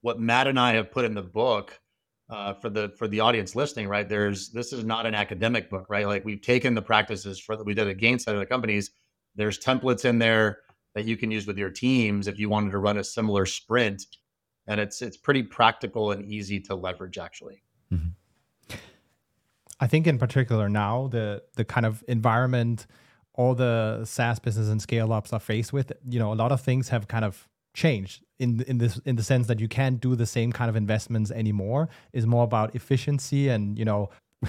[0.00, 1.78] what Matt and I have put in the book
[2.28, 4.08] uh, for the for the audience listening, right?
[4.08, 6.06] There's this is not an academic book, right?
[6.06, 7.98] Like we've taken the practices for that we did of
[8.38, 8.90] the companies.
[9.34, 10.60] There's templates in there
[10.94, 14.06] that you can use with your teams if you wanted to run a similar sprint,
[14.66, 17.62] and it's it's pretty practical and easy to leverage actually.
[17.92, 18.76] Mm-hmm.
[19.78, 22.86] I think in particular now the the kind of environment
[23.36, 26.60] all the SaaS business and scale ups are faced with, you know, a lot of
[26.60, 30.14] things have kind of changed in in this in the sense that you can't do
[30.14, 31.88] the same kind of investments anymore.
[32.12, 34.10] Is more about efficiency and you know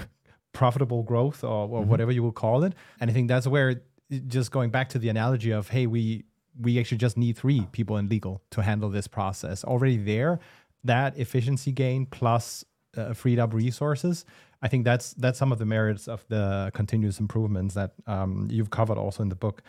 [0.52, 1.90] profitable growth or, or mm-hmm.
[1.90, 2.74] whatever you will call it.
[3.00, 3.82] And I think that's where
[4.26, 6.24] just going back to the analogy of hey we
[6.60, 10.40] we actually just need three people in legal to handle this process already there
[10.82, 12.64] that efficiency gain plus
[12.96, 14.24] uh, freed up resources
[14.60, 18.70] I think that's that's some of the merits of the continuous improvements that um, you've
[18.70, 19.62] covered also in the book.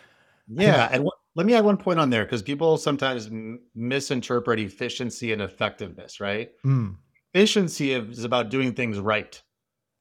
[0.48, 1.08] Yeah, and
[1.40, 6.20] let me add one point on there because people sometimes m- misinterpret efficiency and effectiveness.
[6.20, 6.50] Right?
[6.66, 6.98] Mm.
[7.34, 9.42] Efficiency is about doing things right.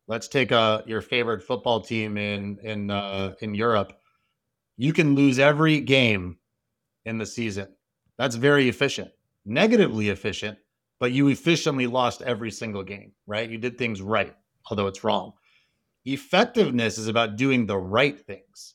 [0.09, 3.93] Let's take uh, your favorite football team in in uh, in Europe.
[4.77, 6.39] You can lose every game
[7.05, 7.69] in the season.
[8.17, 9.11] That's very efficient.
[9.47, 10.59] Negatively efficient,
[10.99, 13.13] but you efficiently lost every single game.
[13.29, 13.49] Right?
[13.49, 14.35] You did things right
[14.71, 15.33] although it's wrong.
[16.05, 18.75] Effectiveness is about doing the right things,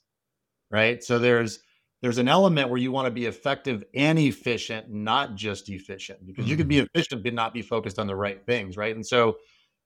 [0.71, 1.03] right?
[1.03, 1.59] So there's
[2.03, 6.43] there's an element where you want to be effective and efficient, not just efficient, because
[6.43, 6.51] mm-hmm.
[6.51, 6.87] you could be mm-hmm.
[6.93, 8.93] efficient but not be focused on the right things, right?
[8.93, 9.37] And so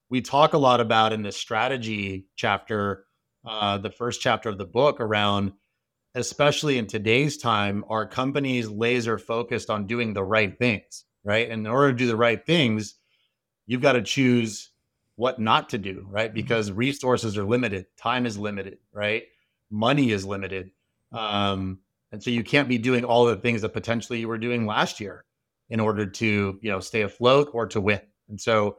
[0.10, 3.06] we talk a lot about in the strategy chapter,
[3.46, 5.52] uh, the first chapter of the book around,
[6.16, 11.48] especially in today's time, are companies laser focused on doing the right things, right?
[11.52, 12.96] And in order to do the right things,
[13.68, 14.72] you've got to choose
[15.18, 16.30] what not to do, right?
[16.30, 16.34] Mm-hmm.
[16.34, 19.26] Because resources are limited, time is limited, right?
[19.70, 20.72] Money is limited.
[21.12, 21.78] Um,
[22.12, 25.00] and so you can't be doing all the things that potentially you were doing last
[25.00, 25.26] year
[25.70, 28.02] in order to, you know, stay afloat or to win.
[28.30, 28.78] And so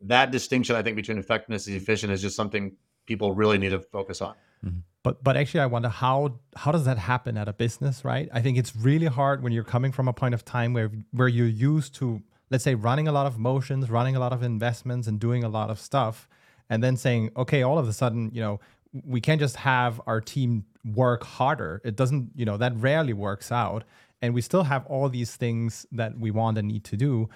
[0.00, 3.80] that distinction, I think, between effectiveness and efficient is just something people really need to
[3.80, 4.34] focus on.
[4.64, 4.78] Mm-hmm.
[5.02, 8.28] But but actually, I wonder how how does that happen at a business, right?
[8.32, 11.28] I think it's really hard when you're coming from a point of time where where
[11.28, 15.06] you're used to let's say running a lot of motions, running a lot of investments
[15.06, 16.28] and doing a lot of stuff
[16.70, 18.60] and then saying, okay, all of a sudden, you know,
[19.02, 21.80] we can't just have our team work harder.
[21.84, 23.84] It doesn't, you know, that rarely works out.
[24.22, 27.28] And we still have all these things that we want and need to do.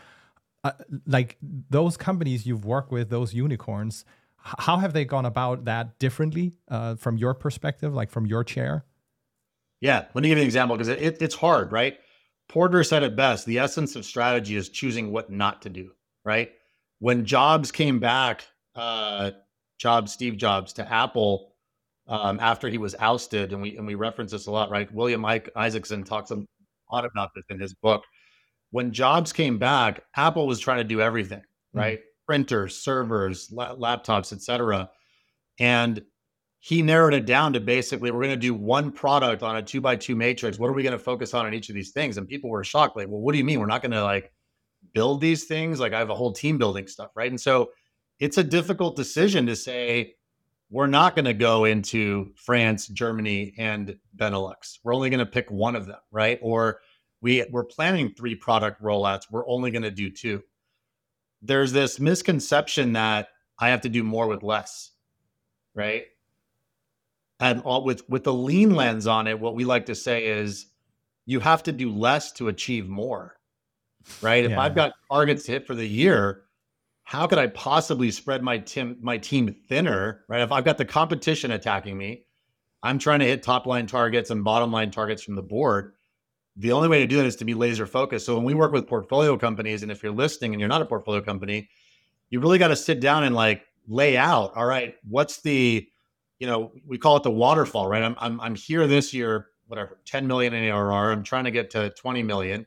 [0.64, 0.72] Uh,
[1.06, 4.04] like those companies you've worked with, those unicorns,
[4.36, 8.84] how have they gone about that differently uh, from your perspective, like from your chair?
[9.80, 11.98] Yeah, let me give you an example because it, it, it's hard, right?
[12.48, 15.92] Porter said it best the essence of strategy is choosing what not to do,
[16.24, 16.50] right?
[16.98, 18.44] When Jobs came back,
[18.74, 19.32] uh,
[19.78, 21.47] Jobs, Steve Jobs, to Apple
[22.08, 24.92] um, after he was ousted, and we and we reference this a lot, right?
[24.92, 26.42] William Ike Isaacson talks a
[26.90, 28.02] lot about this in his book.
[28.70, 31.42] When Jobs came back, Apple was trying to do everything,
[31.72, 31.78] hmm.
[31.78, 31.98] right?
[31.98, 32.04] Mm-hmm.
[32.26, 34.90] Printers, servers, la- laptops, etc.
[35.58, 36.02] And
[36.60, 39.80] he narrowed it down to basically we're going to do one product on a two
[39.80, 40.58] by two matrix.
[40.58, 42.16] What are we going to focus on in each of these things?
[42.16, 44.32] And people were shocked, like, well, what do you mean we're not going to like
[44.92, 45.78] build these things?
[45.78, 47.30] Like I have a whole team building stuff, right?
[47.30, 47.70] And so
[48.18, 50.14] it's a difficult decision to say
[50.70, 54.78] we're not going to go into France, Germany, and Benelux.
[54.82, 56.38] We're only going to pick one of them, right?
[56.42, 56.80] Or
[57.20, 59.22] we we're planning three product rollouts.
[59.30, 60.42] We're only going to do two.
[61.42, 63.28] There's this misconception that
[63.58, 64.90] I have to do more with less,
[65.74, 66.04] right?
[67.40, 70.66] and all, with with the lean lens on it what we like to say is
[71.26, 73.36] you have to do less to achieve more
[74.22, 74.50] right yeah.
[74.50, 76.44] if i've got targets to hit for the year
[77.08, 80.42] how could I possibly spread my team my team thinner, right?
[80.42, 82.24] If I've got the competition attacking me,
[82.82, 85.94] I'm trying to hit top line targets and bottom line targets from the board.
[86.56, 88.26] The only way to do it is to be laser focused.
[88.26, 90.84] So when we work with portfolio companies, and if you're listening and you're not a
[90.84, 91.70] portfolio company,
[92.28, 95.88] you really got to sit down and like lay out, all right, what's the,
[96.38, 98.02] you know, we call it the waterfall, right?
[98.02, 101.12] I'm I'm I'm here this year, whatever, 10 million in ARR.
[101.12, 102.66] I'm trying to get to 20 million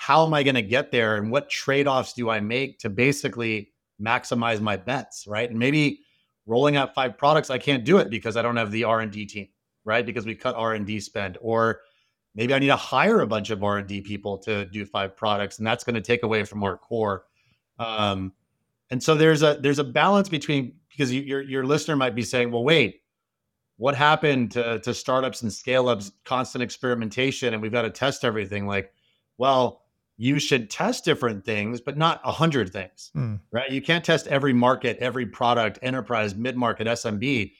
[0.00, 2.88] how am I going to get there and what trade offs do I make to
[2.88, 3.69] basically
[4.00, 5.48] maximize my bets, right?
[5.48, 6.00] And maybe
[6.46, 9.12] rolling out five products, I can't do it because I don't have the R and
[9.12, 9.48] D team,
[9.84, 10.04] right?
[10.04, 11.80] Because we cut R and D spend, or
[12.34, 15.16] maybe I need to hire a bunch of R and D people to do five
[15.16, 17.24] products, and that's going to take away from our core.
[17.78, 18.32] Um,
[18.90, 22.22] and so there's a there's a balance between because you, your your listener might be
[22.22, 23.02] saying, well, wait,
[23.76, 26.12] what happened to to startups and scale ups?
[26.24, 28.66] Constant experimentation, and we've got to test everything.
[28.66, 28.92] Like,
[29.38, 29.82] well,
[30.22, 33.40] you should test different things, but not a hundred things, mm.
[33.50, 33.70] right?
[33.70, 37.50] You can't test every market, every product, enterprise, mid market, SMB,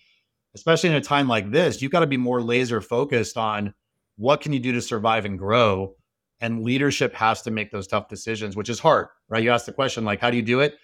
[0.54, 1.80] especially in a time like this.
[1.80, 3.72] You've got to be more laser focused on
[4.16, 5.94] what can you do to survive and grow.
[6.42, 9.42] And leadership has to make those tough decisions, which is hard, right?
[9.42, 10.74] You ask the question, like, how do you do it?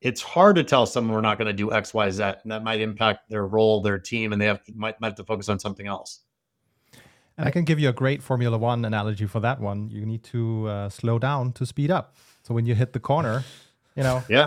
[0.00, 2.64] It's hard to tell someone we're not going to do X, Y, Z, and that
[2.64, 5.60] might impact their role, their team, and they have might, might have to focus on
[5.60, 6.23] something else.
[7.36, 9.90] And I can give you a great Formula One analogy for that one.
[9.90, 12.14] You need to uh, slow down to speed up.
[12.42, 13.44] So when you hit the corner,
[13.96, 14.22] you know.
[14.28, 14.46] Yeah.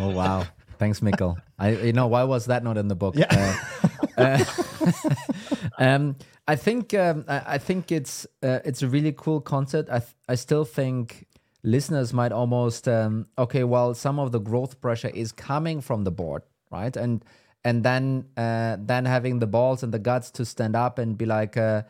[0.00, 0.46] Oh wow!
[0.78, 1.36] Thanks, Mikkel.
[1.58, 3.16] I you know why was that not in the book?
[3.16, 3.56] Yeah.
[4.16, 4.44] Uh, uh,
[5.78, 6.14] um,
[6.46, 9.90] I think um, I think it's uh, it's a really cool concept.
[9.90, 11.26] I th- I still think
[11.64, 13.64] listeners might almost um, okay.
[13.64, 16.96] Well, some of the growth pressure is coming from the board, right?
[16.96, 17.24] And
[17.64, 21.26] and then uh, then having the balls and the guts to stand up and be
[21.26, 21.82] like uh,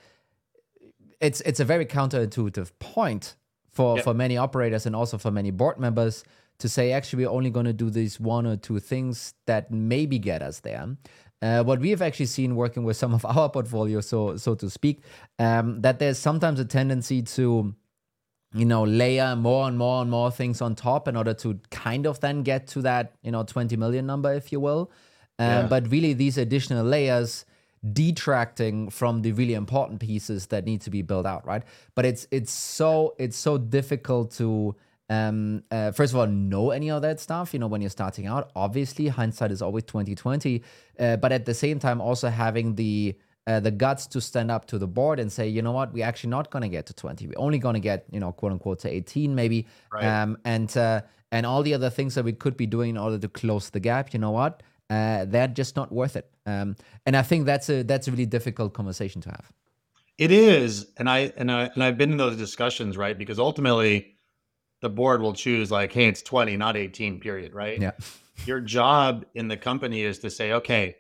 [1.21, 3.37] it's it's a very counterintuitive point
[3.71, 4.05] for yep.
[4.05, 6.25] for many operators and also for many board members
[6.59, 10.19] to say actually we're only going to do these one or two things that maybe
[10.19, 10.97] get us there.
[11.41, 14.69] Uh, what we have actually seen working with some of our portfolio, so so to
[14.69, 15.03] speak,
[15.39, 17.75] um, that there's sometimes a tendency to
[18.55, 22.07] you know layer more and more and more things on top in order to kind
[22.07, 24.91] of then get to that you know 20 million number if you will
[25.39, 25.67] um, yeah.
[25.67, 27.45] but really these additional layers
[27.93, 31.63] detracting from the really important pieces that need to be built out right
[31.95, 34.75] but it's it's so it's so difficult to
[35.11, 38.27] um uh, first of all know any of that stuff you know when you're starting
[38.27, 40.63] out obviously hindsight is always 2020
[40.99, 43.17] uh, but at the same time also having the
[43.49, 46.05] uh, the guts to stand up to the board and say, you know what, we're
[46.05, 47.29] actually not going to get to 20.
[47.29, 49.67] We're only going to get, you know, quote unquote to 18 maybe.
[49.91, 50.05] Right.
[50.05, 51.01] Um, and uh,
[51.33, 53.81] and all the other things that we could be doing in order to close the
[53.81, 56.31] gap, you know what, uh, they're just not worth it.
[56.47, 59.53] Um, and I think that's a that's a really difficult conversation to have.
[60.17, 63.17] It is, and I and I and I've been in those discussions, right?
[63.17, 64.15] Because ultimately,
[64.81, 67.21] the board will choose like, hey, it's twenty, not eighteen.
[67.21, 67.55] Period.
[67.55, 67.81] Right?
[67.81, 67.93] Yeah.
[68.47, 70.97] Your job in the company is to say, okay,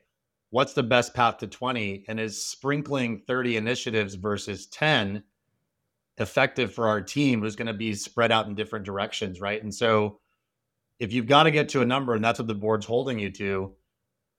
[0.50, 5.24] what's the best path to twenty, and is sprinkling thirty initiatives versus ten
[6.18, 9.62] effective for our team who's going to be spread out in different directions, right?
[9.62, 10.18] And so,
[10.98, 13.30] if you've got to get to a number, and that's what the board's holding you
[13.32, 13.74] to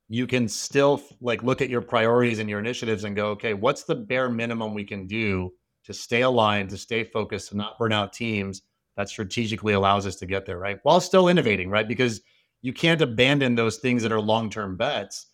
[0.09, 3.83] you can still like look at your priorities and your initiatives and go, okay, what's
[3.83, 7.93] the bare minimum we can do to stay aligned, to stay focused, to not burn
[7.93, 8.63] out teams
[8.97, 10.79] that strategically allows us to get there, right?
[10.81, 11.87] While still innovating, right?
[11.87, 12.21] Because
[12.63, 15.27] you can't abandon those things that are long-term bets.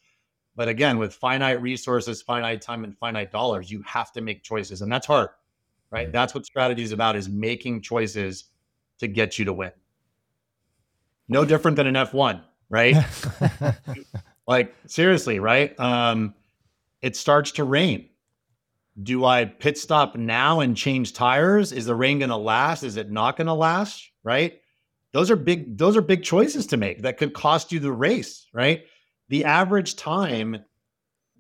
[0.58, 4.82] But again, with finite resources, finite time, and finite dollars, you have to make choices.
[4.82, 5.30] And that's hard,
[5.90, 6.10] right?
[6.10, 6.12] Mm.
[6.12, 8.46] That's what strategy is about is making choices
[9.00, 9.72] to get you to win.
[11.28, 12.96] No different than an F1, right?
[14.48, 15.78] Like seriously, right?
[15.80, 16.36] Um,
[17.02, 18.10] it starts to rain.
[19.02, 21.72] Do I pit stop now and change tires?
[21.72, 22.84] Is the rain going to last?
[22.84, 24.10] Is it not going to last?
[24.24, 24.62] Right?
[25.12, 25.78] Those are big.
[25.78, 28.48] Those are big choices to make that could cost you the race.
[28.54, 28.86] Right?
[29.30, 30.64] The average time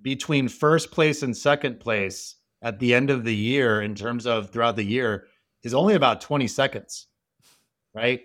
[0.02, 4.50] between first place and second place at the end of the year, in terms of
[4.50, 5.28] throughout the year,
[5.63, 7.08] is only about 20 seconds.
[7.93, 8.21] Right?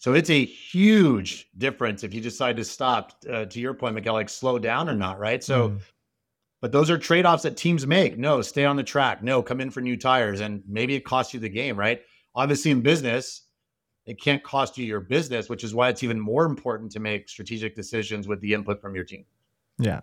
[0.00, 3.22] So it's a huge difference if you decide to stop.
[3.30, 5.44] Uh, to your point, Miguel, like slow down or not, right?
[5.44, 5.80] So, mm.
[6.62, 8.16] but those are trade offs that teams make.
[8.16, 9.22] No, stay on the track.
[9.22, 12.00] No, come in for new tires, and maybe it costs you the game, right?
[12.34, 13.42] Obviously, in business,
[14.06, 17.28] it can't cost you your business, which is why it's even more important to make
[17.28, 19.26] strategic decisions with the input from your team.
[19.78, 20.00] Yeah,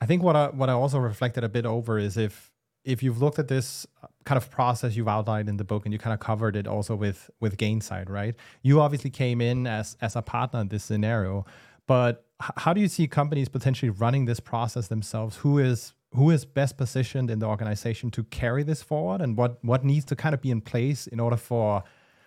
[0.00, 2.52] I think what I what I also reflected a bit over is if
[2.84, 5.92] if you've looked at this uh, kind of process you've outlined in the book and
[5.92, 8.34] you kind of covered it also with with Gainsight, right?
[8.62, 11.46] You obviously came in as as a partner in this scenario,
[11.86, 12.24] but
[12.56, 15.36] how do you see companies potentially running this process themselves?
[15.36, 19.64] Who is who is best positioned in the organization to carry this forward, and what
[19.64, 21.82] what needs to kind of be in place in order for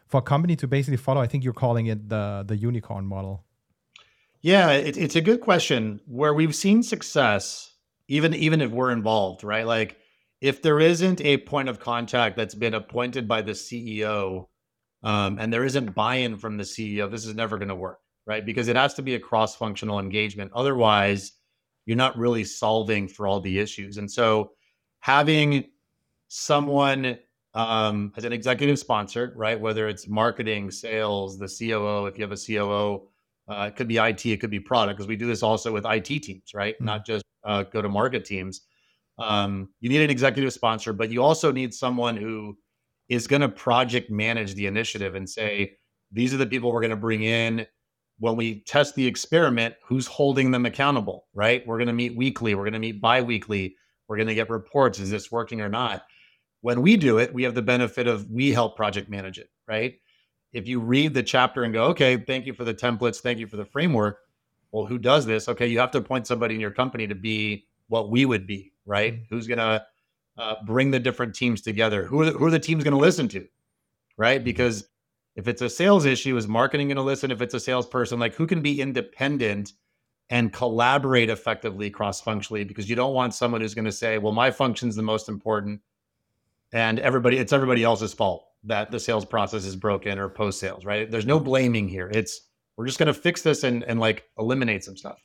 [0.07, 1.21] for a company to basically follow?
[1.21, 3.43] I think you're calling it the the unicorn model.
[4.41, 6.01] Yeah, it, it's a good question.
[6.05, 7.73] Where we've seen success,
[8.07, 9.65] even even if we're involved, right?
[9.65, 9.97] Like
[10.43, 14.47] if there isn't a point of contact that's been appointed by the CEO,
[15.01, 18.45] um, and there isn't buy-in from the CEO, this is never going to work, right?
[18.45, 20.51] Because it has to be a cross-functional engagement.
[20.53, 21.31] Otherwise,
[21.85, 23.97] you're not really solving for all the issues.
[23.97, 24.51] And so,
[24.99, 25.63] having
[26.27, 27.17] someone
[27.53, 29.57] um, as an executive sponsor, right?
[29.57, 33.07] Whether it's marketing, sales, the COO, if you have a COO
[33.47, 35.85] uh, it could be IT, it could be product, because we do this also with
[35.85, 36.75] IT teams, right?
[36.75, 36.85] Mm-hmm.
[36.85, 38.61] Not just uh, go to market teams.
[39.19, 42.57] Um, you need an executive sponsor, but you also need someone who
[43.09, 45.77] is going to project manage the initiative and say,
[46.11, 47.65] these are the people we're going to bring in.
[48.19, 51.65] When we test the experiment, who's holding them accountable, right?
[51.67, 53.75] We're going to meet weekly, we're going to meet bi weekly,
[54.07, 54.99] we're going to get reports.
[54.99, 56.03] Is this working or not?
[56.61, 59.95] When we do it, we have the benefit of we help project manage it, right?
[60.53, 63.47] if you read the chapter and go, okay, thank you for the templates, thank you
[63.47, 64.19] for the framework.
[64.71, 65.49] Well, who does this?
[65.49, 68.71] Okay, you have to appoint somebody in your company to be what we would be,
[68.85, 69.19] right?
[69.29, 69.85] Who's gonna
[70.37, 72.03] uh, bring the different teams together?
[72.03, 73.47] Who are the, who are the teams going to listen to,
[74.17, 74.39] right?
[74.39, 74.45] Mm-hmm.
[74.45, 74.85] Because
[75.35, 77.31] if it's a sales issue, is marketing going to listen?
[77.31, 79.73] If it's a salesperson, like who can be independent
[80.29, 82.63] and collaborate effectively cross functionally?
[82.63, 85.81] Because you don't want someone who's going to say, "Well, my function's the most important,"
[86.71, 90.85] and everybody it's everybody else's fault that the sales process is broken or post sales,
[90.85, 91.09] right?
[91.09, 92.09] There's no blaming here.
[92.13, 95.19] It's we're just going to fix this and and like eliminate some stuff.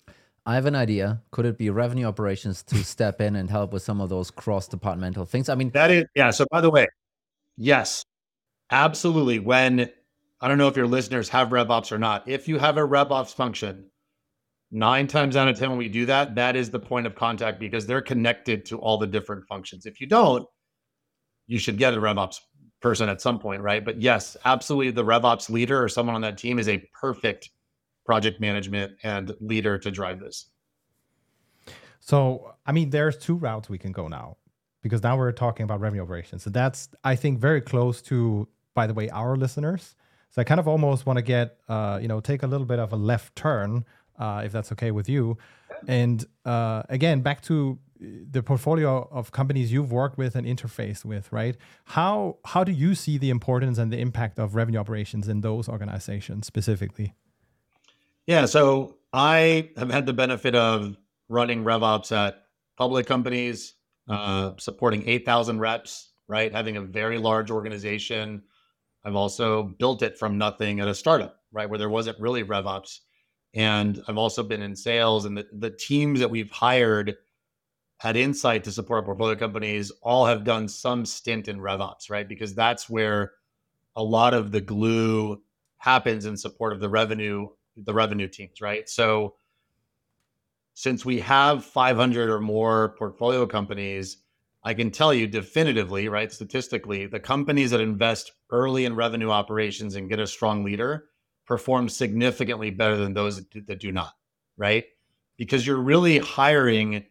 [0.49, 1.21] I have an idea.
[1.31, 4.67] Could it be revenue operations to step in and help with some of those cross
[4.67, 5.51] departmental things?
[5.51, 6.31] I mean, that is yeah.
[6.31, 6.87] So by the way,
[7.59, 8.03] yes,
[8.71, 9.41] absolutely.
[9.41, 9.91] When
[10.41, 12.27] I don't know if your listeners have RevOps or not.
[12.27, 13.91] If you have a RevOps function,
[14.71, 17.61] nine times out of ten when we do that, that is the point of contact
[17.61, 19.85] because they're connected to all the different functions.
[19.85, 20.47] If you don't,
[21.47, 22.37] you should get a RevOps
[22.81, 23.85] person at some point, right?
[23.85, 27.51] But yes, absolutely, the RevOps leader or someone on that team is a perfect
[28.09, 30.47] project management and leader to drive this.
[32.01, 34.39] So, I mean, there's two routes we can go now
[34.83, 36.43] because now we're talking about revenue operations.
[36.43, 39.95] So that's, I think, very close to, by the way, our listeners.
[40.31, 42.79] So I kind of almost want to get, uh, you know, take a little bit
[42.79, 43.85] of a left turn,
[44.19, 45.37] uh, if that's okay with you.
[45.87, 51.31] And uh, again, back to the portfolio of companies you've worked with and interfaced with,
[51.31, 51.57] right?
[51.85, 55.69] How how do you see the importance and the impact of revenue operations in those
[55.69, 57.13] organizations specifically?
[58.29, 60.99] Yeah, so I have had the benefit of
[61.31, 62.43] running RevOps at
[62.77, 63.73] public companies,
[64.07, 66.53] uh, supporting 8,000 reps, right?
[66.53, 68.43] Having a very large organization.
[69.03, 71.71] I've also built it from nothing at a startup, right?
[71.71, 72.99] Where there wasn't really RevOps.
[73.55, 77.17] And I've also been in sales and the, the teams that we've hired
[77.97, 82.29] had insight to support portfolio companies all have done some stint in RevOps, right?
[82.29, 83.33] Because that's where
[83.97, 85.41] a lot of the glue
[85.79, 87.49] happens in support of the revenue,
[87.85, 88.89] the revenue teams, right?
[88.89, 89.35] So
[90.75, 94.19] since we have 500 or more portfolio companies,
[94.63, 99.97] I can tell you definitively, right, statistically, the companies that invest early in revenue operations
[99.97, 101.07] and get a strong leader
[101.47, 104.13] perform significantly better than those that do not,
[104.57, 104.85] right?
[105.37, 107.07] Because you're really hiring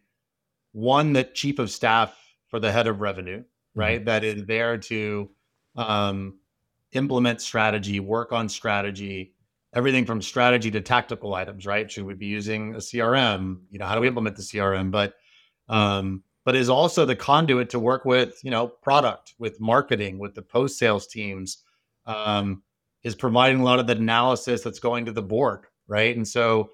[0.73, 2.15] one the chief of staff
[2.47, 3.80] for the head of revenue, mm-hmm.
[3.80, 3.99] right?
[3.99, 4.06] Mm-hmm.
[4.06, 5.30] That is there to
[5.75, 6.39] um,
[6.91, 9.34] implement strategy, work on strategy,
[9.78, 11.90] everything from strategy to tactical items, right?
[11.92, 13.60] Should we be using a CRM?
[13.70, 14.90] You know, how do we implement the CRM?
[14.90, 15.13] But
[15.70, 20.34] um, but is also the conduit to work with, you know, product, with marketing, with
[20.34, 21.60] the post sales teams,
[22.08, 22.63] um,
[23.04, 26.16] is providing a lot of the analysis that's going to the board, right?
[26.16, 26.72] And so,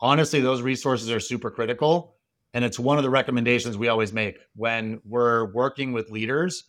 [0.00, 2.16] honestly, those resources are super critical.
[2.52, 6.64] And it's one of the recommendations we always make when we're working with leaders.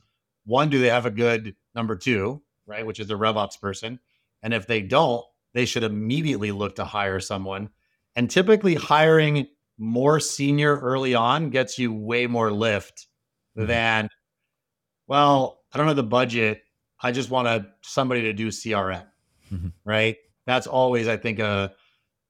[0.46, 2.86] One, do they have a good number two, right?
[2.86, 4.00] Which is a RevOps person.
[4.44, 7.70] And if they don't, they should immediately look to hire someone.
[8.16, 13.08] And typically, hiring more senior early on gets you way more lift
[13.58, 13.68] mm-hmm.
[13.68, 14.10] than,
[15.08, 16.62] well, I don't have the budget.
[17.02, 19.06] I just want a, somebody to do CRM,
[19.52, 19.70] mm-hmm.
[19.84, 20.18] right?
[20.46, 21.74] That's always, I think, a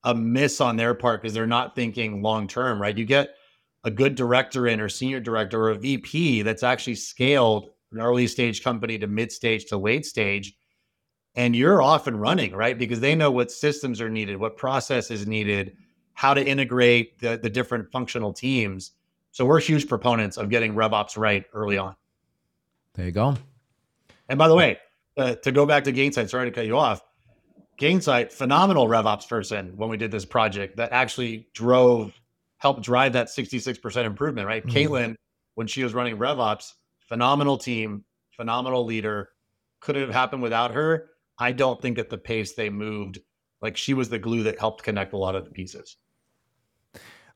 [0.04, 2.98] a miss on their part because they're not thinking long term, right?
[2.98, 3.36] You get
[3.84, 8.28] a good director in or senior director or a VP that's actually scaled an early
[8.28, 10.56] stage company to mid stage to late stage.
[11.36, 12.78] And you're off and running, right?
[12.78, 15.76] Because they know what systems are needed, what process is needed,
[16.14, 18.92] how to integrate the, the different functional teams.
[19.32, 21.96] So we're huge proponents of getting RevOps right early on.
[22.94, 23.36] There you go.
[24.30, 24.78] And by the way,
[25.18, 27.02] uh, to go back to Gainsight, sorry to cut you off.
[27.80, 32.14] Gainsight, phenomenal RevOps person when we did this project that actually drove
[32.58, 34.66] helped drive that 66% improvement, right?
[34.66, 34.94] Mm-hmm.
[34.94, 35.16] Caitlin,
[35.56, 39.30] when she was running RevOps, phenomenal team, phenomenal leader.
[39.80, 41.10] Could it have happened without her?
[41.40, 43.20] I don't think at the pace they moved
[43.62, 45.98] like she was the glue that helped connect a lot of the pieces.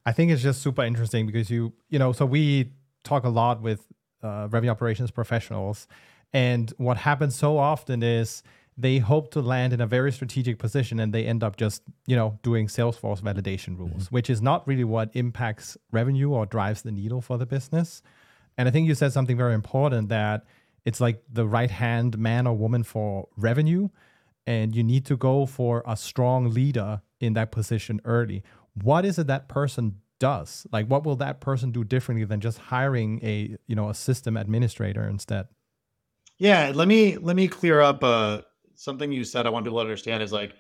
[0.06, 2.74] I think it's just super interesting because you, you know, so we
[3.04, 3.86] talk a lot with
[4.24, 5.88] uh, revenue operations professionals,
[6.34, 8.44] and what happens so often is
[8.78, 12.16] they hope to land in a very strategic position and they end up just, you
[12.16, 14.16] know, doing Salesforce validation rules, mm-hmm.
[14.16, 18.04] which is not really what impacts revenue or drives the needle for the business.
[18.58, 20.46] And I think you said something very important that
[20.88, 23.90] it's like the right hand man or woman for revenue
[24.48, 28.42] and you need to go for a strong leader in that position early.
[28.82, 30.66] What is it that person does?
[30.72, 34.38] Like what will that person do differently than just hiring a you know a system
[34.38, 35.50] administrator instead?
[36.38, 38.44] Yeah let me let me clear up uh
[38.76, 40.54] something you said i want people to understand is like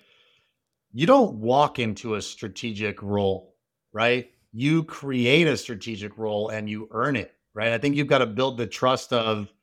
[0.91, 3.55] you don't walk into a strategic role
[3.93, 4.29] right?
[4.51, 7.71] You create a strategic role and you earn it right?
[7.71, 9.53] I think you've got to build the trust of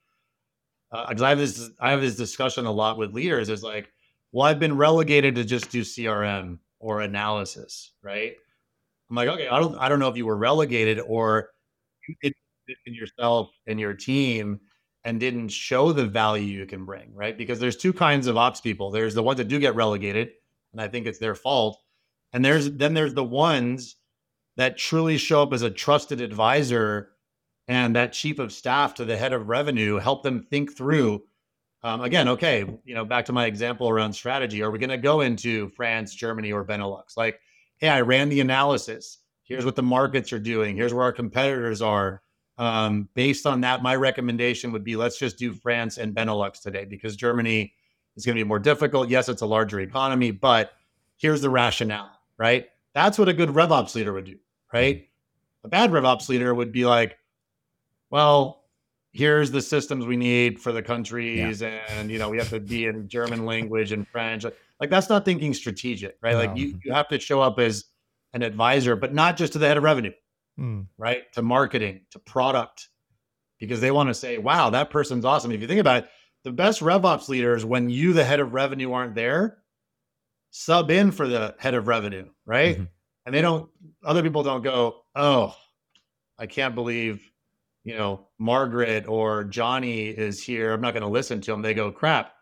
[0.90, 3.48] because uh, I have this I have this discussion a lot with leaders.
[3.48, 3.90] Is like,
[4.32, 8.34] well, I've been relegated to just do CRM or analysis, right?
[9.10, 11.50] I'm like, okay, I don't I don't know if you were relegated or
[12.08, 12.34] you did
[12.86, 14.60] in yourself and your team
[15.04, 17.36] and didn't show the value you can bring, right?
[17.36, 18.90] Because there's two kinds of ops people.
[18.90, 20.30] There's the ones that do get relegated,
[20.72, 21.78] and I think it's their fault.
[22.32, 23.96] And there's then there's the ones
[24.56, 27.10] that truly show up as a trusted advisor
[27.68, 31.22] and that chief of staff to the head of revenue help them think through
[31.82, 34.98] um, again okay you know back to my example around strategy are we going to
[34.98, 37.16] go into france germany or benelux?
[37.16, 37.40] Like
[37.78, 39.18] hey i ran the analysis.
[39.42, 40.74] Here's what the markets are doing.
[40.74, 42.22] Here's where our competitors are.
[42.56, 46.84] Um, based on that my recommendation would be let's just do france and benelux today
[46.84, 47.74] because germany
[48.16, 49.08] is going to be more difficult.
[49.08, 50.72] Yes it's a larger economy but
[51.16, 52.66] here's the rationale right?
[52.94, 54.38] That's what a good revops leader would do
[54.72, 55.08] right?
[55.64, 57.16] A bad revops leader would be like
[58.14, 58.62] well,
[59.10, 61.80] here's the systems we need for the countries yeah.
[61.88, 64.44] and you know we have to be in german language and french
[64.80, 66.38] like that's not thinking strategic right no.
[66.38, 67.84] like you, you have to show up as
[68.32, 70.10] an advisor but not just to the head of revenue
[70.58, 70.84] mm.
[70.98, 72.88] right to marketing to product
[73.60, 76.10] because they want to say wow that person's awesome if you think about it
[76.42, 79.58] the best revops leaders when you the head of revenue aren't there
[80.50, 82.84] sub in for the head of revenue right mm-hmm.
[83.26, 83.70] and they don't
[84.04, 85.54] other people don't go oh
[86.36, 87.30] i can't believe
[87.84, 90.72] you know, Margaret or Johnny is here.
[90.72, 91.62] I'm not going to listen to them.
[91.62, 92.32] They go, crap,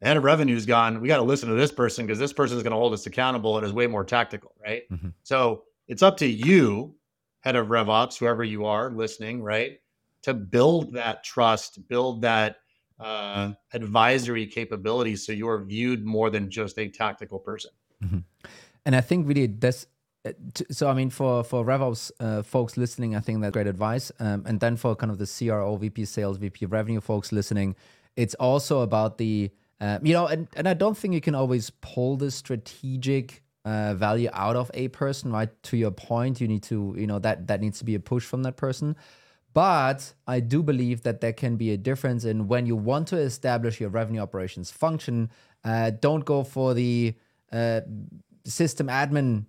[0.00, 1.00] the head of revenue's gone.
[1.00, 3.06] We got to listen to this person because this person is going to hold us
[3.06, 4.82] accountable and is way more tactical, right?
[4.90, 5.08] Mm-hmm.
[5.22, 6.94] So it's up to you,
[7.40, 9.78] head of RevOps, whoever you are listening, right,
[10.22, 12.56] to build that trust, build that
[12.98, 17.70] uh, advisory capability so you're viewed more than just a tactical person.
[18.02, 18.18] Mm-hmm.
[18.86, 19.88] And I think really this uh,
[20.70, 24.12] so I mean, for for RevOps uh, folks listening, I think that's great advice.
[24.18, 27.76] Um, and then for kind of the CRO, VP Sales, VP Revenue folks listening,
[28.16, 29.50] it's also about the
[29.80, 33.94] uh, you know, and and I don't think you can always pull the strategic uh,
[33.94, 35.32] value out of a person.
[35.32, 38.00] Right to your point, you need to you know that that needs to be a
[38.00, 38.96] push from that person.
[39.52, 43.16] But I do believe that there can be a difference in when you want to
[43.16, 45.30] establish your revenue operations function.
[45.64, 47.14] Uh, don't go for the
[47.52, 47.80] uh,
[48.44, 49.46] system admin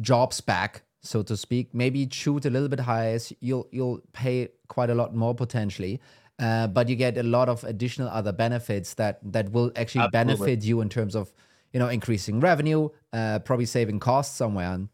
[0.00, 1.74] job spec, so to speak.
[1.74, 3.18] Maybe shoot a little bit higher.
[3.40, 6.00] You'll you'll pay quite a lot more potentially.
[6.38, 10.36] Uh, but you get a lot of additional other benefits that that will actually Absolutely.
[10.36, 11.32] benefit you in terms of
[11.72, 14.88] you know increasing revenue, uh, probably saving costs somewhere, and,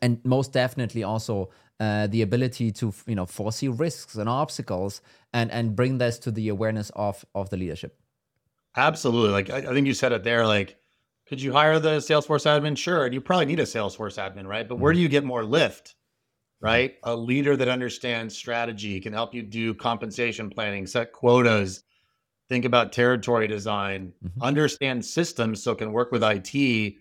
[0.00, 5.02] and most definitely also uh, the ability to you know foresee risks and obstacles
[5.32, 7.98] and and bring this to the awareness of of the leadership.
[8.76, 10.81] Absolutely, like I, I think you said it there, like
[11.26, 12.76] could you hire the Salesforce admin?
[12.76, 13.04] Sure.
[13.04, 14.68] And you probably need a Salesforce admin, right?
[14.68, 14.98] But where mm-hmm.
[14.98, 15.94] do you get more lift?
[16.60, 16.94] Right?
[17.02, 21.82] A leader that understands strategy can help you do compensation planning, set quotas,
[22.48, 24.42] think about territory design, mm-hmm.
[24.42, 26.94] understand systems so it can work with IT,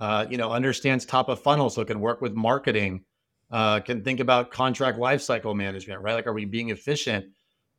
[0.00, 3.04] uh, you know, understands top of funnel so it can work with marketing,
[3.50, 6.14] uh, can think about contract lifecycle management, right?
[6.14, 7.26] Like, are we being efficient?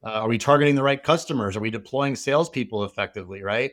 [0.04, 1.58] Uh, are we targeting the right customers?
[1.58, 3.72] Are we deploying salespeople effectively, right?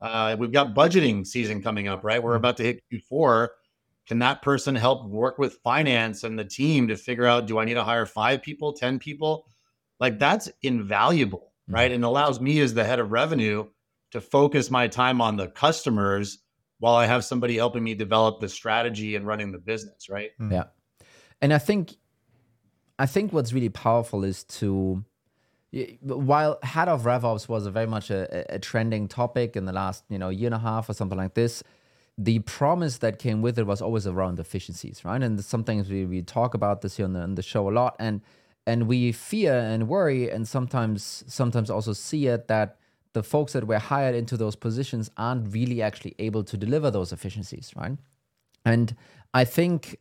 [0.00, 2.22] Uh, we've got budgeting season coming up, right?
[2.22, 2.36] We're mm-hmm.
[2.36, 3.48] about to hit Q4.
[4.06, 7.64] Can that person help work with finance and the team to figure out do I
[7.64, 9.46] need to hire five people, 10 people?
[10.00, 11.74] Like that's invaluable, mm-hmm.
[11.74, 11.92] right?
[11.92, 13.66] And allows me as the head of revenue
[14.12, 16.38] to focus my time on the customers
[16.78, 20.30] while I have somebody helping me develop the strategy and running the business, right?
[20.40, 20.52] Mm-hmm.
[20.52, 20.64] Yeah.
[21.40, 21.94] And I think
[22.98, 25.04] I think what's really powerful is to
[26.02, 30.04] while head of RevOps was a very much a, a, trending topic in the last
[30.08, 31.62] you know year and a half or something like this,
[32.18, 35.22] the promise that came with it was always around efficiencies, right?
[35.22, 37.70] And some things we, we talk about this here on the, on the show a
[37.70, 38.20] lot, and
[38.66, 42.76] and we fear and worry, and sometimes sometimes also see it that
[43.12, 47.12] the folks that were hired into those positions aren't really actually able to deliver those
[47.12, 47.96] efficiencies, right?
[48.64, 48.94] And
[49.34, 49.98] I think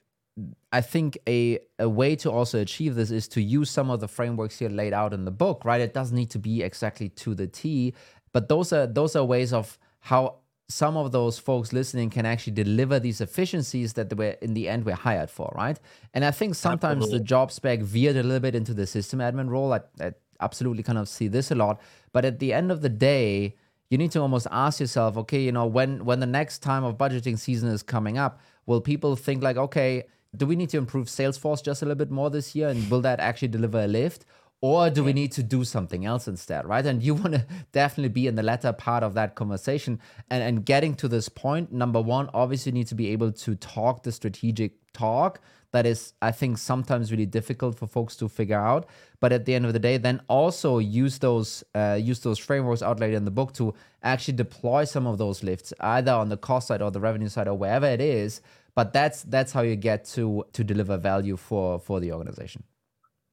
[0.71, 4.07] I think a a way to also achieve this is to use some of the
[4.07, 5.81] frameworks here laid out in the book, right?
[5.81, 7.93] It doesn't need to be exactly to the T,
[8.31, 10.35] but those are those are ways of how
[10.69, 14.85] some of those folks listening can actually deliver these efficiencies that were in the end
[14.85, 15.79] were hired for, right?
[16.13, 17.17] And I think sometimes Absolutely.
[17.17, 19.73] the job spec veered a little bit into the system admin role.
[19.73, 21.81] I, I absolutely kind of see this a lot.
[22.11, 23.55] But at the end of the day,
[23.89, 26.97] you need to almost ask yourself, okay, you know, when when the next time of
[26.97, 30.03] budgeting season is coming up, will people think like, okay,
[30.35, 32.69] do we need to improve Salesforce just a little bit more this year?
[32.69, 34.25] And will that actually deliver a lift?
[34.61, 36.85] Or do we need to do something else instead, right?
[36.85, 39.99] And you want to definitely be in the latter part of that conversation.
[40.29, 44.03] And, and getting to this point, number one, obviously need to be able to talk
[44.03, 45.39] the strategic talk
[45.71, 48.87] that is, I think, sometimes really difficult for folks to figure out.
[49.19, 52.81] But at the end of the day, then also use those uh, use those frameworks
[52.81, 56.67] outlined in the book to actually deploy some of those lifts, either on the cost
[56.67, 58.41] side or the revenue side or wherever it is,
[58.75, 62.63] but that's that's how you get to to deliver value for for the organization.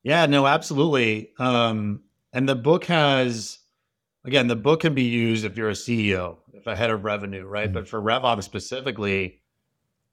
[0.02, 1.30] Yeah no absolutely.
[1.38, 3.58] Um and the book has
[4.24, 7.44] again the book can be used if you're a ceo if a head of revenue
[7.44, 7.66] right?
[7.66, 7.74] Mm-hmm.
[7.74, 9.40] but for revops specifically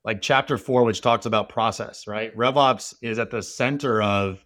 [0.03, 2.36] like chapter four which talks about process right?
[2.36, 4.45] Revops is at the center of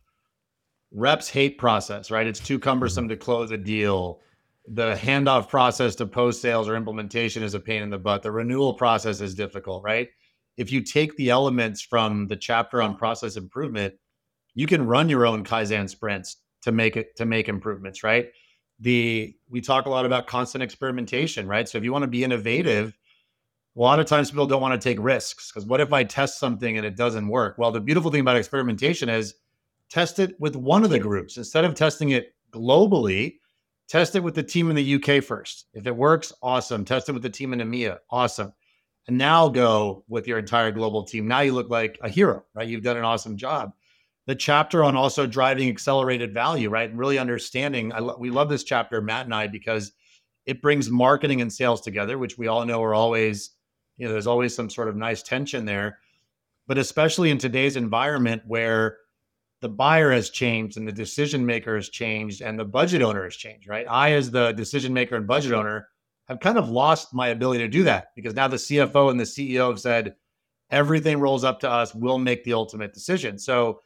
[0.92, 2.28] reps hate process right?
[2.28, 3.10] It's too cumbersome mm-hmm.
[3.10, 4.22] to close a deal.
[4.70, 8.22] The handoff process to post sales or implementation is a pain in the butt.
[8.22, 10.10] The renewal process is difficult right
[10.58, 13.94] if you take the elements from the chapter on process improvement,
[14.56, 18.30] you can run your own Kaizen sprints to make it to make improvements, right?
[18.80, 21.70] The we talk a lot about constant experimentation, right?
[21.70, 22.98] So if you want to be innovative,
[23.76, 26.40] a lot of times people don't want to take risks because what if I test
[26.40, 27.58] something and it doesn't work?
[27.60, 29.36] Well, the beautiful thing about experimentation is
[29.92, 33.36] test it with one of the groups instead of testing it globally.
[33.88, 35.68] Test it with the team in the UK first.
[35.74, 36.84] If it works, awesome.
[36.84, 38.52] Test it with the team in EMEA, awesome
[39.08, 41.28] and now go with your entire global team.
[41.28, 42.68] Now you look like a hero, right?
[42.68, 43.74] You've done an awesome job.
[44.26, 46.90] The chapter on also driving accelerated value, right?
[46.90, 47.94] And really understanding.
[47.94, 49.94] I lo- we love this chapter, Matt and I, because
[50.46, 53.52] it brings marketing and sales together, which we all know are always,
[53.96, 56.00] you know, there's always some sort of nice tension there.
[56.68, 58.98] But especially in today's environment where
[59.62, 63.36] the buyer has changed and the decision maker has changed and the budget owner has
[63.36, 63.88] changed, right?
[63.90, 65.88] I, as the decision maker and budget owner,
[66.28, 69.24] have kind of lost my ability to do that because now the CFO and the
[69.24, 70.16] CEO have said
[70.70, 71.96] everything rolls up to us.
[71.96, 73.40] We'll make the ultimate decision.
[73.40, 73.80] So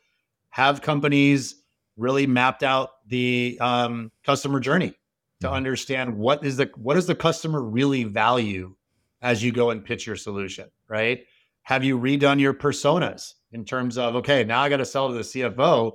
[0.49, 1.55] have companies
[1.97, 4.93] really mapped out the um, customer journey
[5.41, 5.55] to mm-hmm.
[5.55, 8.75] understand what is the what does the customer really value
[9.21, 11.23] as you go and pitch your solution, right?
[11.63, 15.13] Have you redone your personas in terms of okay, now I got to sell to
[15.13, 15.93] the CFO.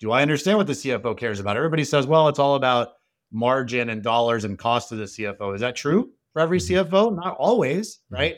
[0.00, 1.56] Do I understand what the CFO cares about?
[1.56, 2.88] Everybody says, well, it's all about
[3.32, 5.54] margin and dollars and cost to the CFO.
[5.54, 6.94] Is that true for every mm-hmm.
[6.94, 7.14] CFO?
[7.14, 8.14] Not always, mm-hmm.
[8.14, 8.36] right?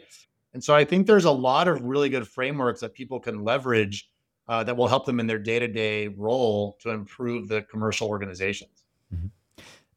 [0.54, 4.08] And so I think there's a lot of really good frameworks that people can leverage
[4.48, 8.08] uh, that will help them in their day to day role to improve the commercial
[8.08, 8.84] organizations.
[9.12, 9.26] Mm-hmm.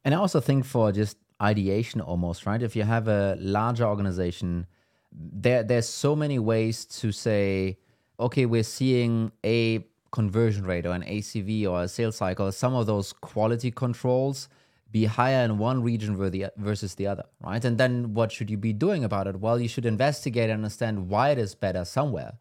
[0.03, 2.61] And I also think for just ideation almost, right?
[2.61, 4.65] If you have a larger organization,
[5.11, 7.77] there there's so many ways to say,
[8.19, 12.87] okay, we're seeing a conversion rate or an ACV or a sales cycle, some of
[12.87, 14.47] those quality controls
[14.91, 16.15] be higher in one region
[16.57, 17.63] versus the other, right?
[17.63, 19.39] And then what should you be doing about it?
[19.39, 22.33] Well, you should investigate and understand why it is better somewhere.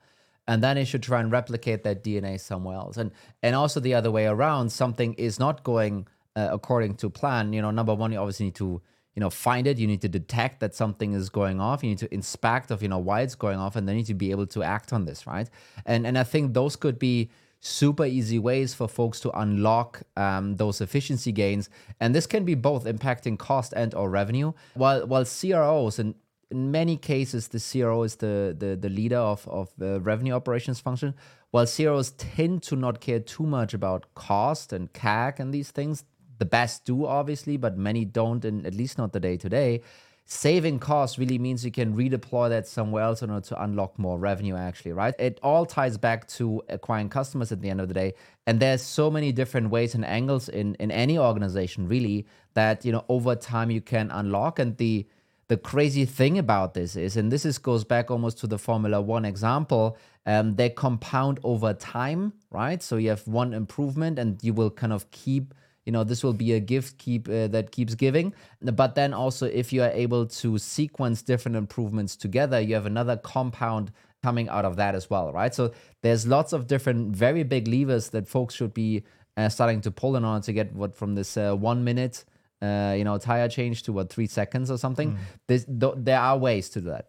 [0.49, 2.97] And then you should try and replicate that DNA somewhere else.
[2.97, 3.11] And
[3.43, 7.53] and also the other way around, something is not going uh, according to plan.
[7.53, 8.81] You know, number one, you obviously need to
[9.17, 9.79] you know find it.
[9.79, 11.83] You need to detect that something is going off.
[11.83, 14.07] You need to inspect of you know why it's going off, and then you need
[14.07, 15.51] to be able to act on this, right?
[15.85, 17.31] And and I think those could be
[17.61, 21.69] super easy ways for folks to unlock um, those efficiency gains.
[22.01, 24.53] And this can be both impacting cost and or revenue.
[24.75, 26.15] While while cros and
[26.51, 30.81] in many cases the cro is the the, the leader of, of the revenue operations
[30.81, 31.15] function.
[31.51, 36.05] While CROs tend to not care too much about cost and CAC and these things
[36.39, 39.81] the best do obviously but many don't and at least not the day to day
[40.29, 44.19] saving costs really means you can redeploy that somewhere else in order to unlock more
[44.19, 45.15] revenue actually right?
[45.21, 48.15] It all ties back to acquiring customers at the end of the day.
[48.47, 52.91] And there's so many different ways and angles in in any organization really that you
[52.91, 54.59] know over time you can unlock.
[54.59, 55.07] And the
[55.49, 59.01] the crazy thing about this is and this is goes back almost to the formula
[59.01, 59.97] one example
[60.27, 62.83] um, they compound over time right?
[62.83, 65.55] So you have one improvement and you will kind of keep
[65.87, 69.47] you know this will be a gift keep uh, that keeps giving but then also
[69.47, 73.91] if you are able to sequence different improvements together you have another compound
[74.23, 75.73] coming out of that as well right so
[76.03, 79.03] there's lots of different very big levers that folks should be
[79.37, 82.25] uh, starting to pull in order to get what from this uh, one minute
[82.63, 85.19] uh, you know, tire change to what three seconds or something.
[85.47, 87.09] This, th- there are ways to do that.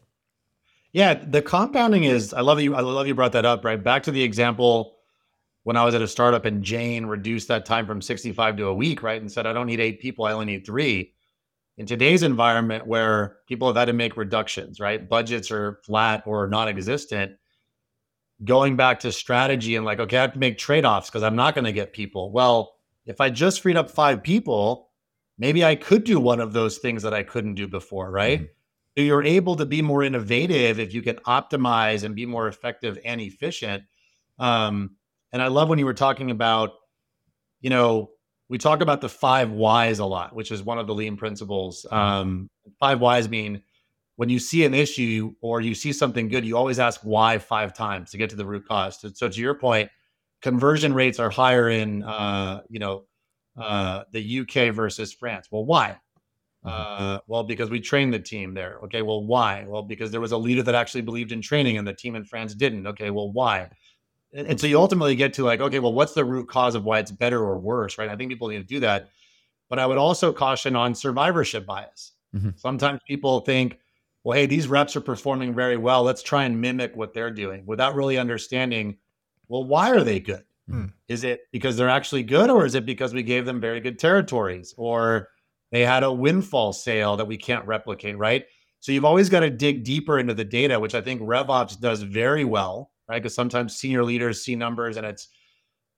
[0.91, 2.33] Yeah, the compounding is.
[2.33, 2.75] I love you.
[2.75, 3.63] I love you brought that up.
[3.63, 4.96] Right back to the example
[5.67, 8.73] when I was at a startup and Jane reduced that time from 65 to a
[8.73, 10.23] week, right, and said, "I don't need eight people.
[10.23, 11.11] I only need three.
[11.75, 16.47] In today's environment, where people have had to make reductions, right, budgets are flat or
[16.47, 17.33] non-existent.
[18.45, 21.53] Going back to strategy and like, okay, I have to make trade-offs because I'm not
[21.53, 22.31] going to get people.
[22.31, 24.91] Well, if I just freed up five people,
[25.37, 28.39] maybe I could do one of those things that I couldn't do before, right?
[28.39, 28.49] Mhm.
[28.95, 32.97] So you're able to be more innovative if you can optimize and be more effective
[33.03, 33.83] and efficient.
[34.39, 34.91] Um,
[35.31, 36.71] and I love when you were talking about,
[37.61, 38.11] you know,
[38.49, 41.85] we talk about the five whys a lot, which is one of the lean principles.
[41.91, 42.49] Um,
[42.79, 43.61] five whys mean
[44.15, 47.73] when you see an issue or you see something good, you always ask why five
[47.73, 48.99] times to get to the root cause.
[48.99, 49.89] So, so to your point,
[50.41, 53.03] conversion rates are higher in, uh, you know,
[53.57, 55.47] uh, the UK versus France.
[55.51, 55.97] Well, why?
[56.63, 58.79] Uh, well, because we trained the team there.
[58.85, 59.65] Okay, well, why?
[59.67, 62.25] Well, because there was a leader that actually believed in training, and the team in
[62.25, 62.87] France didn't.
[62.87, 63.69] Okay, well, why?
[64.33, 66.83] And, and so you ultimately get to like, okay, well, what's the root cause of
[66.83, 68.09] why it's better or worse, right?
[68.09, 69.09] I think people need to do that.
[69.69, 72.13] But I would also caution on survivorship bias.
[72.35, 72.59] Mhm.
[72.59, 73.79] Sometimes people think,
[74.23, 76.03] well, hey, these reps are performing very well.
[76.03, 78.97] Let's try and mimic what they're doing without really understanding,
[79.47, 80.43] well, why are they good?
[80.69, 80.87] Hmm.
[81.07, 83.97] Is it because they're actually good, or is it because we gave them very good
[83.99, 85.29] territories, or
[85.71, 88.45] they had a windfall sale that we can't replicate, right?
[88.81, 92.01] So you've always got to dig deeper into the data, which I think RevOps does
[92.01, 93.21] very well, right?
[93.21, 95.29] Because sometimes senior leaders see numbers and it's,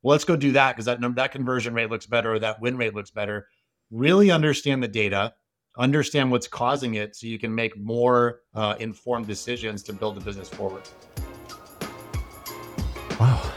[0.02, 2.78] well, let's go do that because that that conversion rate looks better or that win
[2.78, 3.48] rate looks better.
[3.92, 5.34] Really understand the data,
[5.78, 10.22] understand what's causing it, so you can make more uh, informed decisions to build the
[10.22, 10.84] business forward.
[13.20, 13.49] Wow.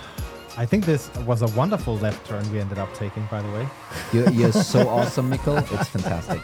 [0.59, 3.66] I think this was a wonderful left turn we ended up taking, by the way.
[4.12, 5.57] You're, you're so awesome, Mikkel.
[5.80, 6.40] It's fantastic.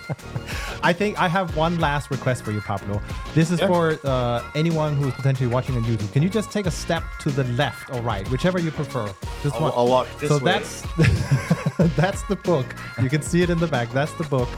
[0.83, 3.03] I think I have one last request for you, Pablo.
[3.35, 3.67] This is Yeah.
[3.67, 6.11] for uh, anyone who's potentially watching on YouTube.
[6.13, 9.13] Can you just take a step to the left or right, whichever you prefer?
[9.43, 9.73] Just I'll, one.
[9.77, 10.53] I'll walk this so way.
[10.53, 10.83] that's
[11.97, 12.67] that's the book.
[13.03, 13.91] You can see it in the back.
[13.93, 14.49] That's the book.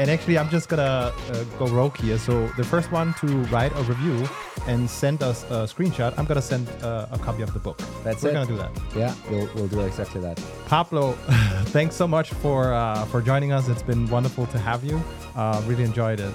[0.00, 2.16] And actually, I'm just gonna uh, go rogue here.
[2.16, 4.26] So the first one to write a review
[4.66, 7.76] and send us a screenshot, I'm gonna send uh, a copy of the book.
[8.02, 8.28] That's it.
[8.28, 8.34] We're it.
[8.34, 8.70] gonna do that.
[8.96, 10.42] Yeah, we'll, we'll do exactly that.
[10.64, 11.12] Pablo,
[11.76, 13.68] thanks so much for uh, for joining us.
[13.68, 15.02] It's been wonderful to have you.
[15.36, 16.32] Uh, really enjoyed it.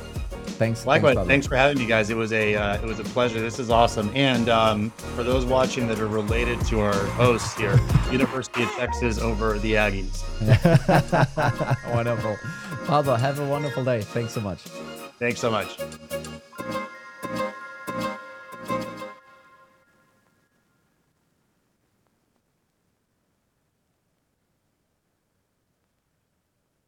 [0.55, 0.85] Thanks.
[0.85, 1.27] Likewise, Pablo.
[1.29, 2.09] thanks for having me, guys.
[2.09, 3.39] It was a uh, it was a pleasure.
[3.39, 4.09] This is awesome.
[4.15, 7.79] And um, for those watching that are related to our hosts here,
[8.11, 10.23] University of Texas over the Aggies.
[11.93, 12.37] wonderful.
[12.85, 14.01] Pablo, have a wonderful day.
[14.01, 14.59] Thanks so much.
[15.19, 15.77] Thanks so much.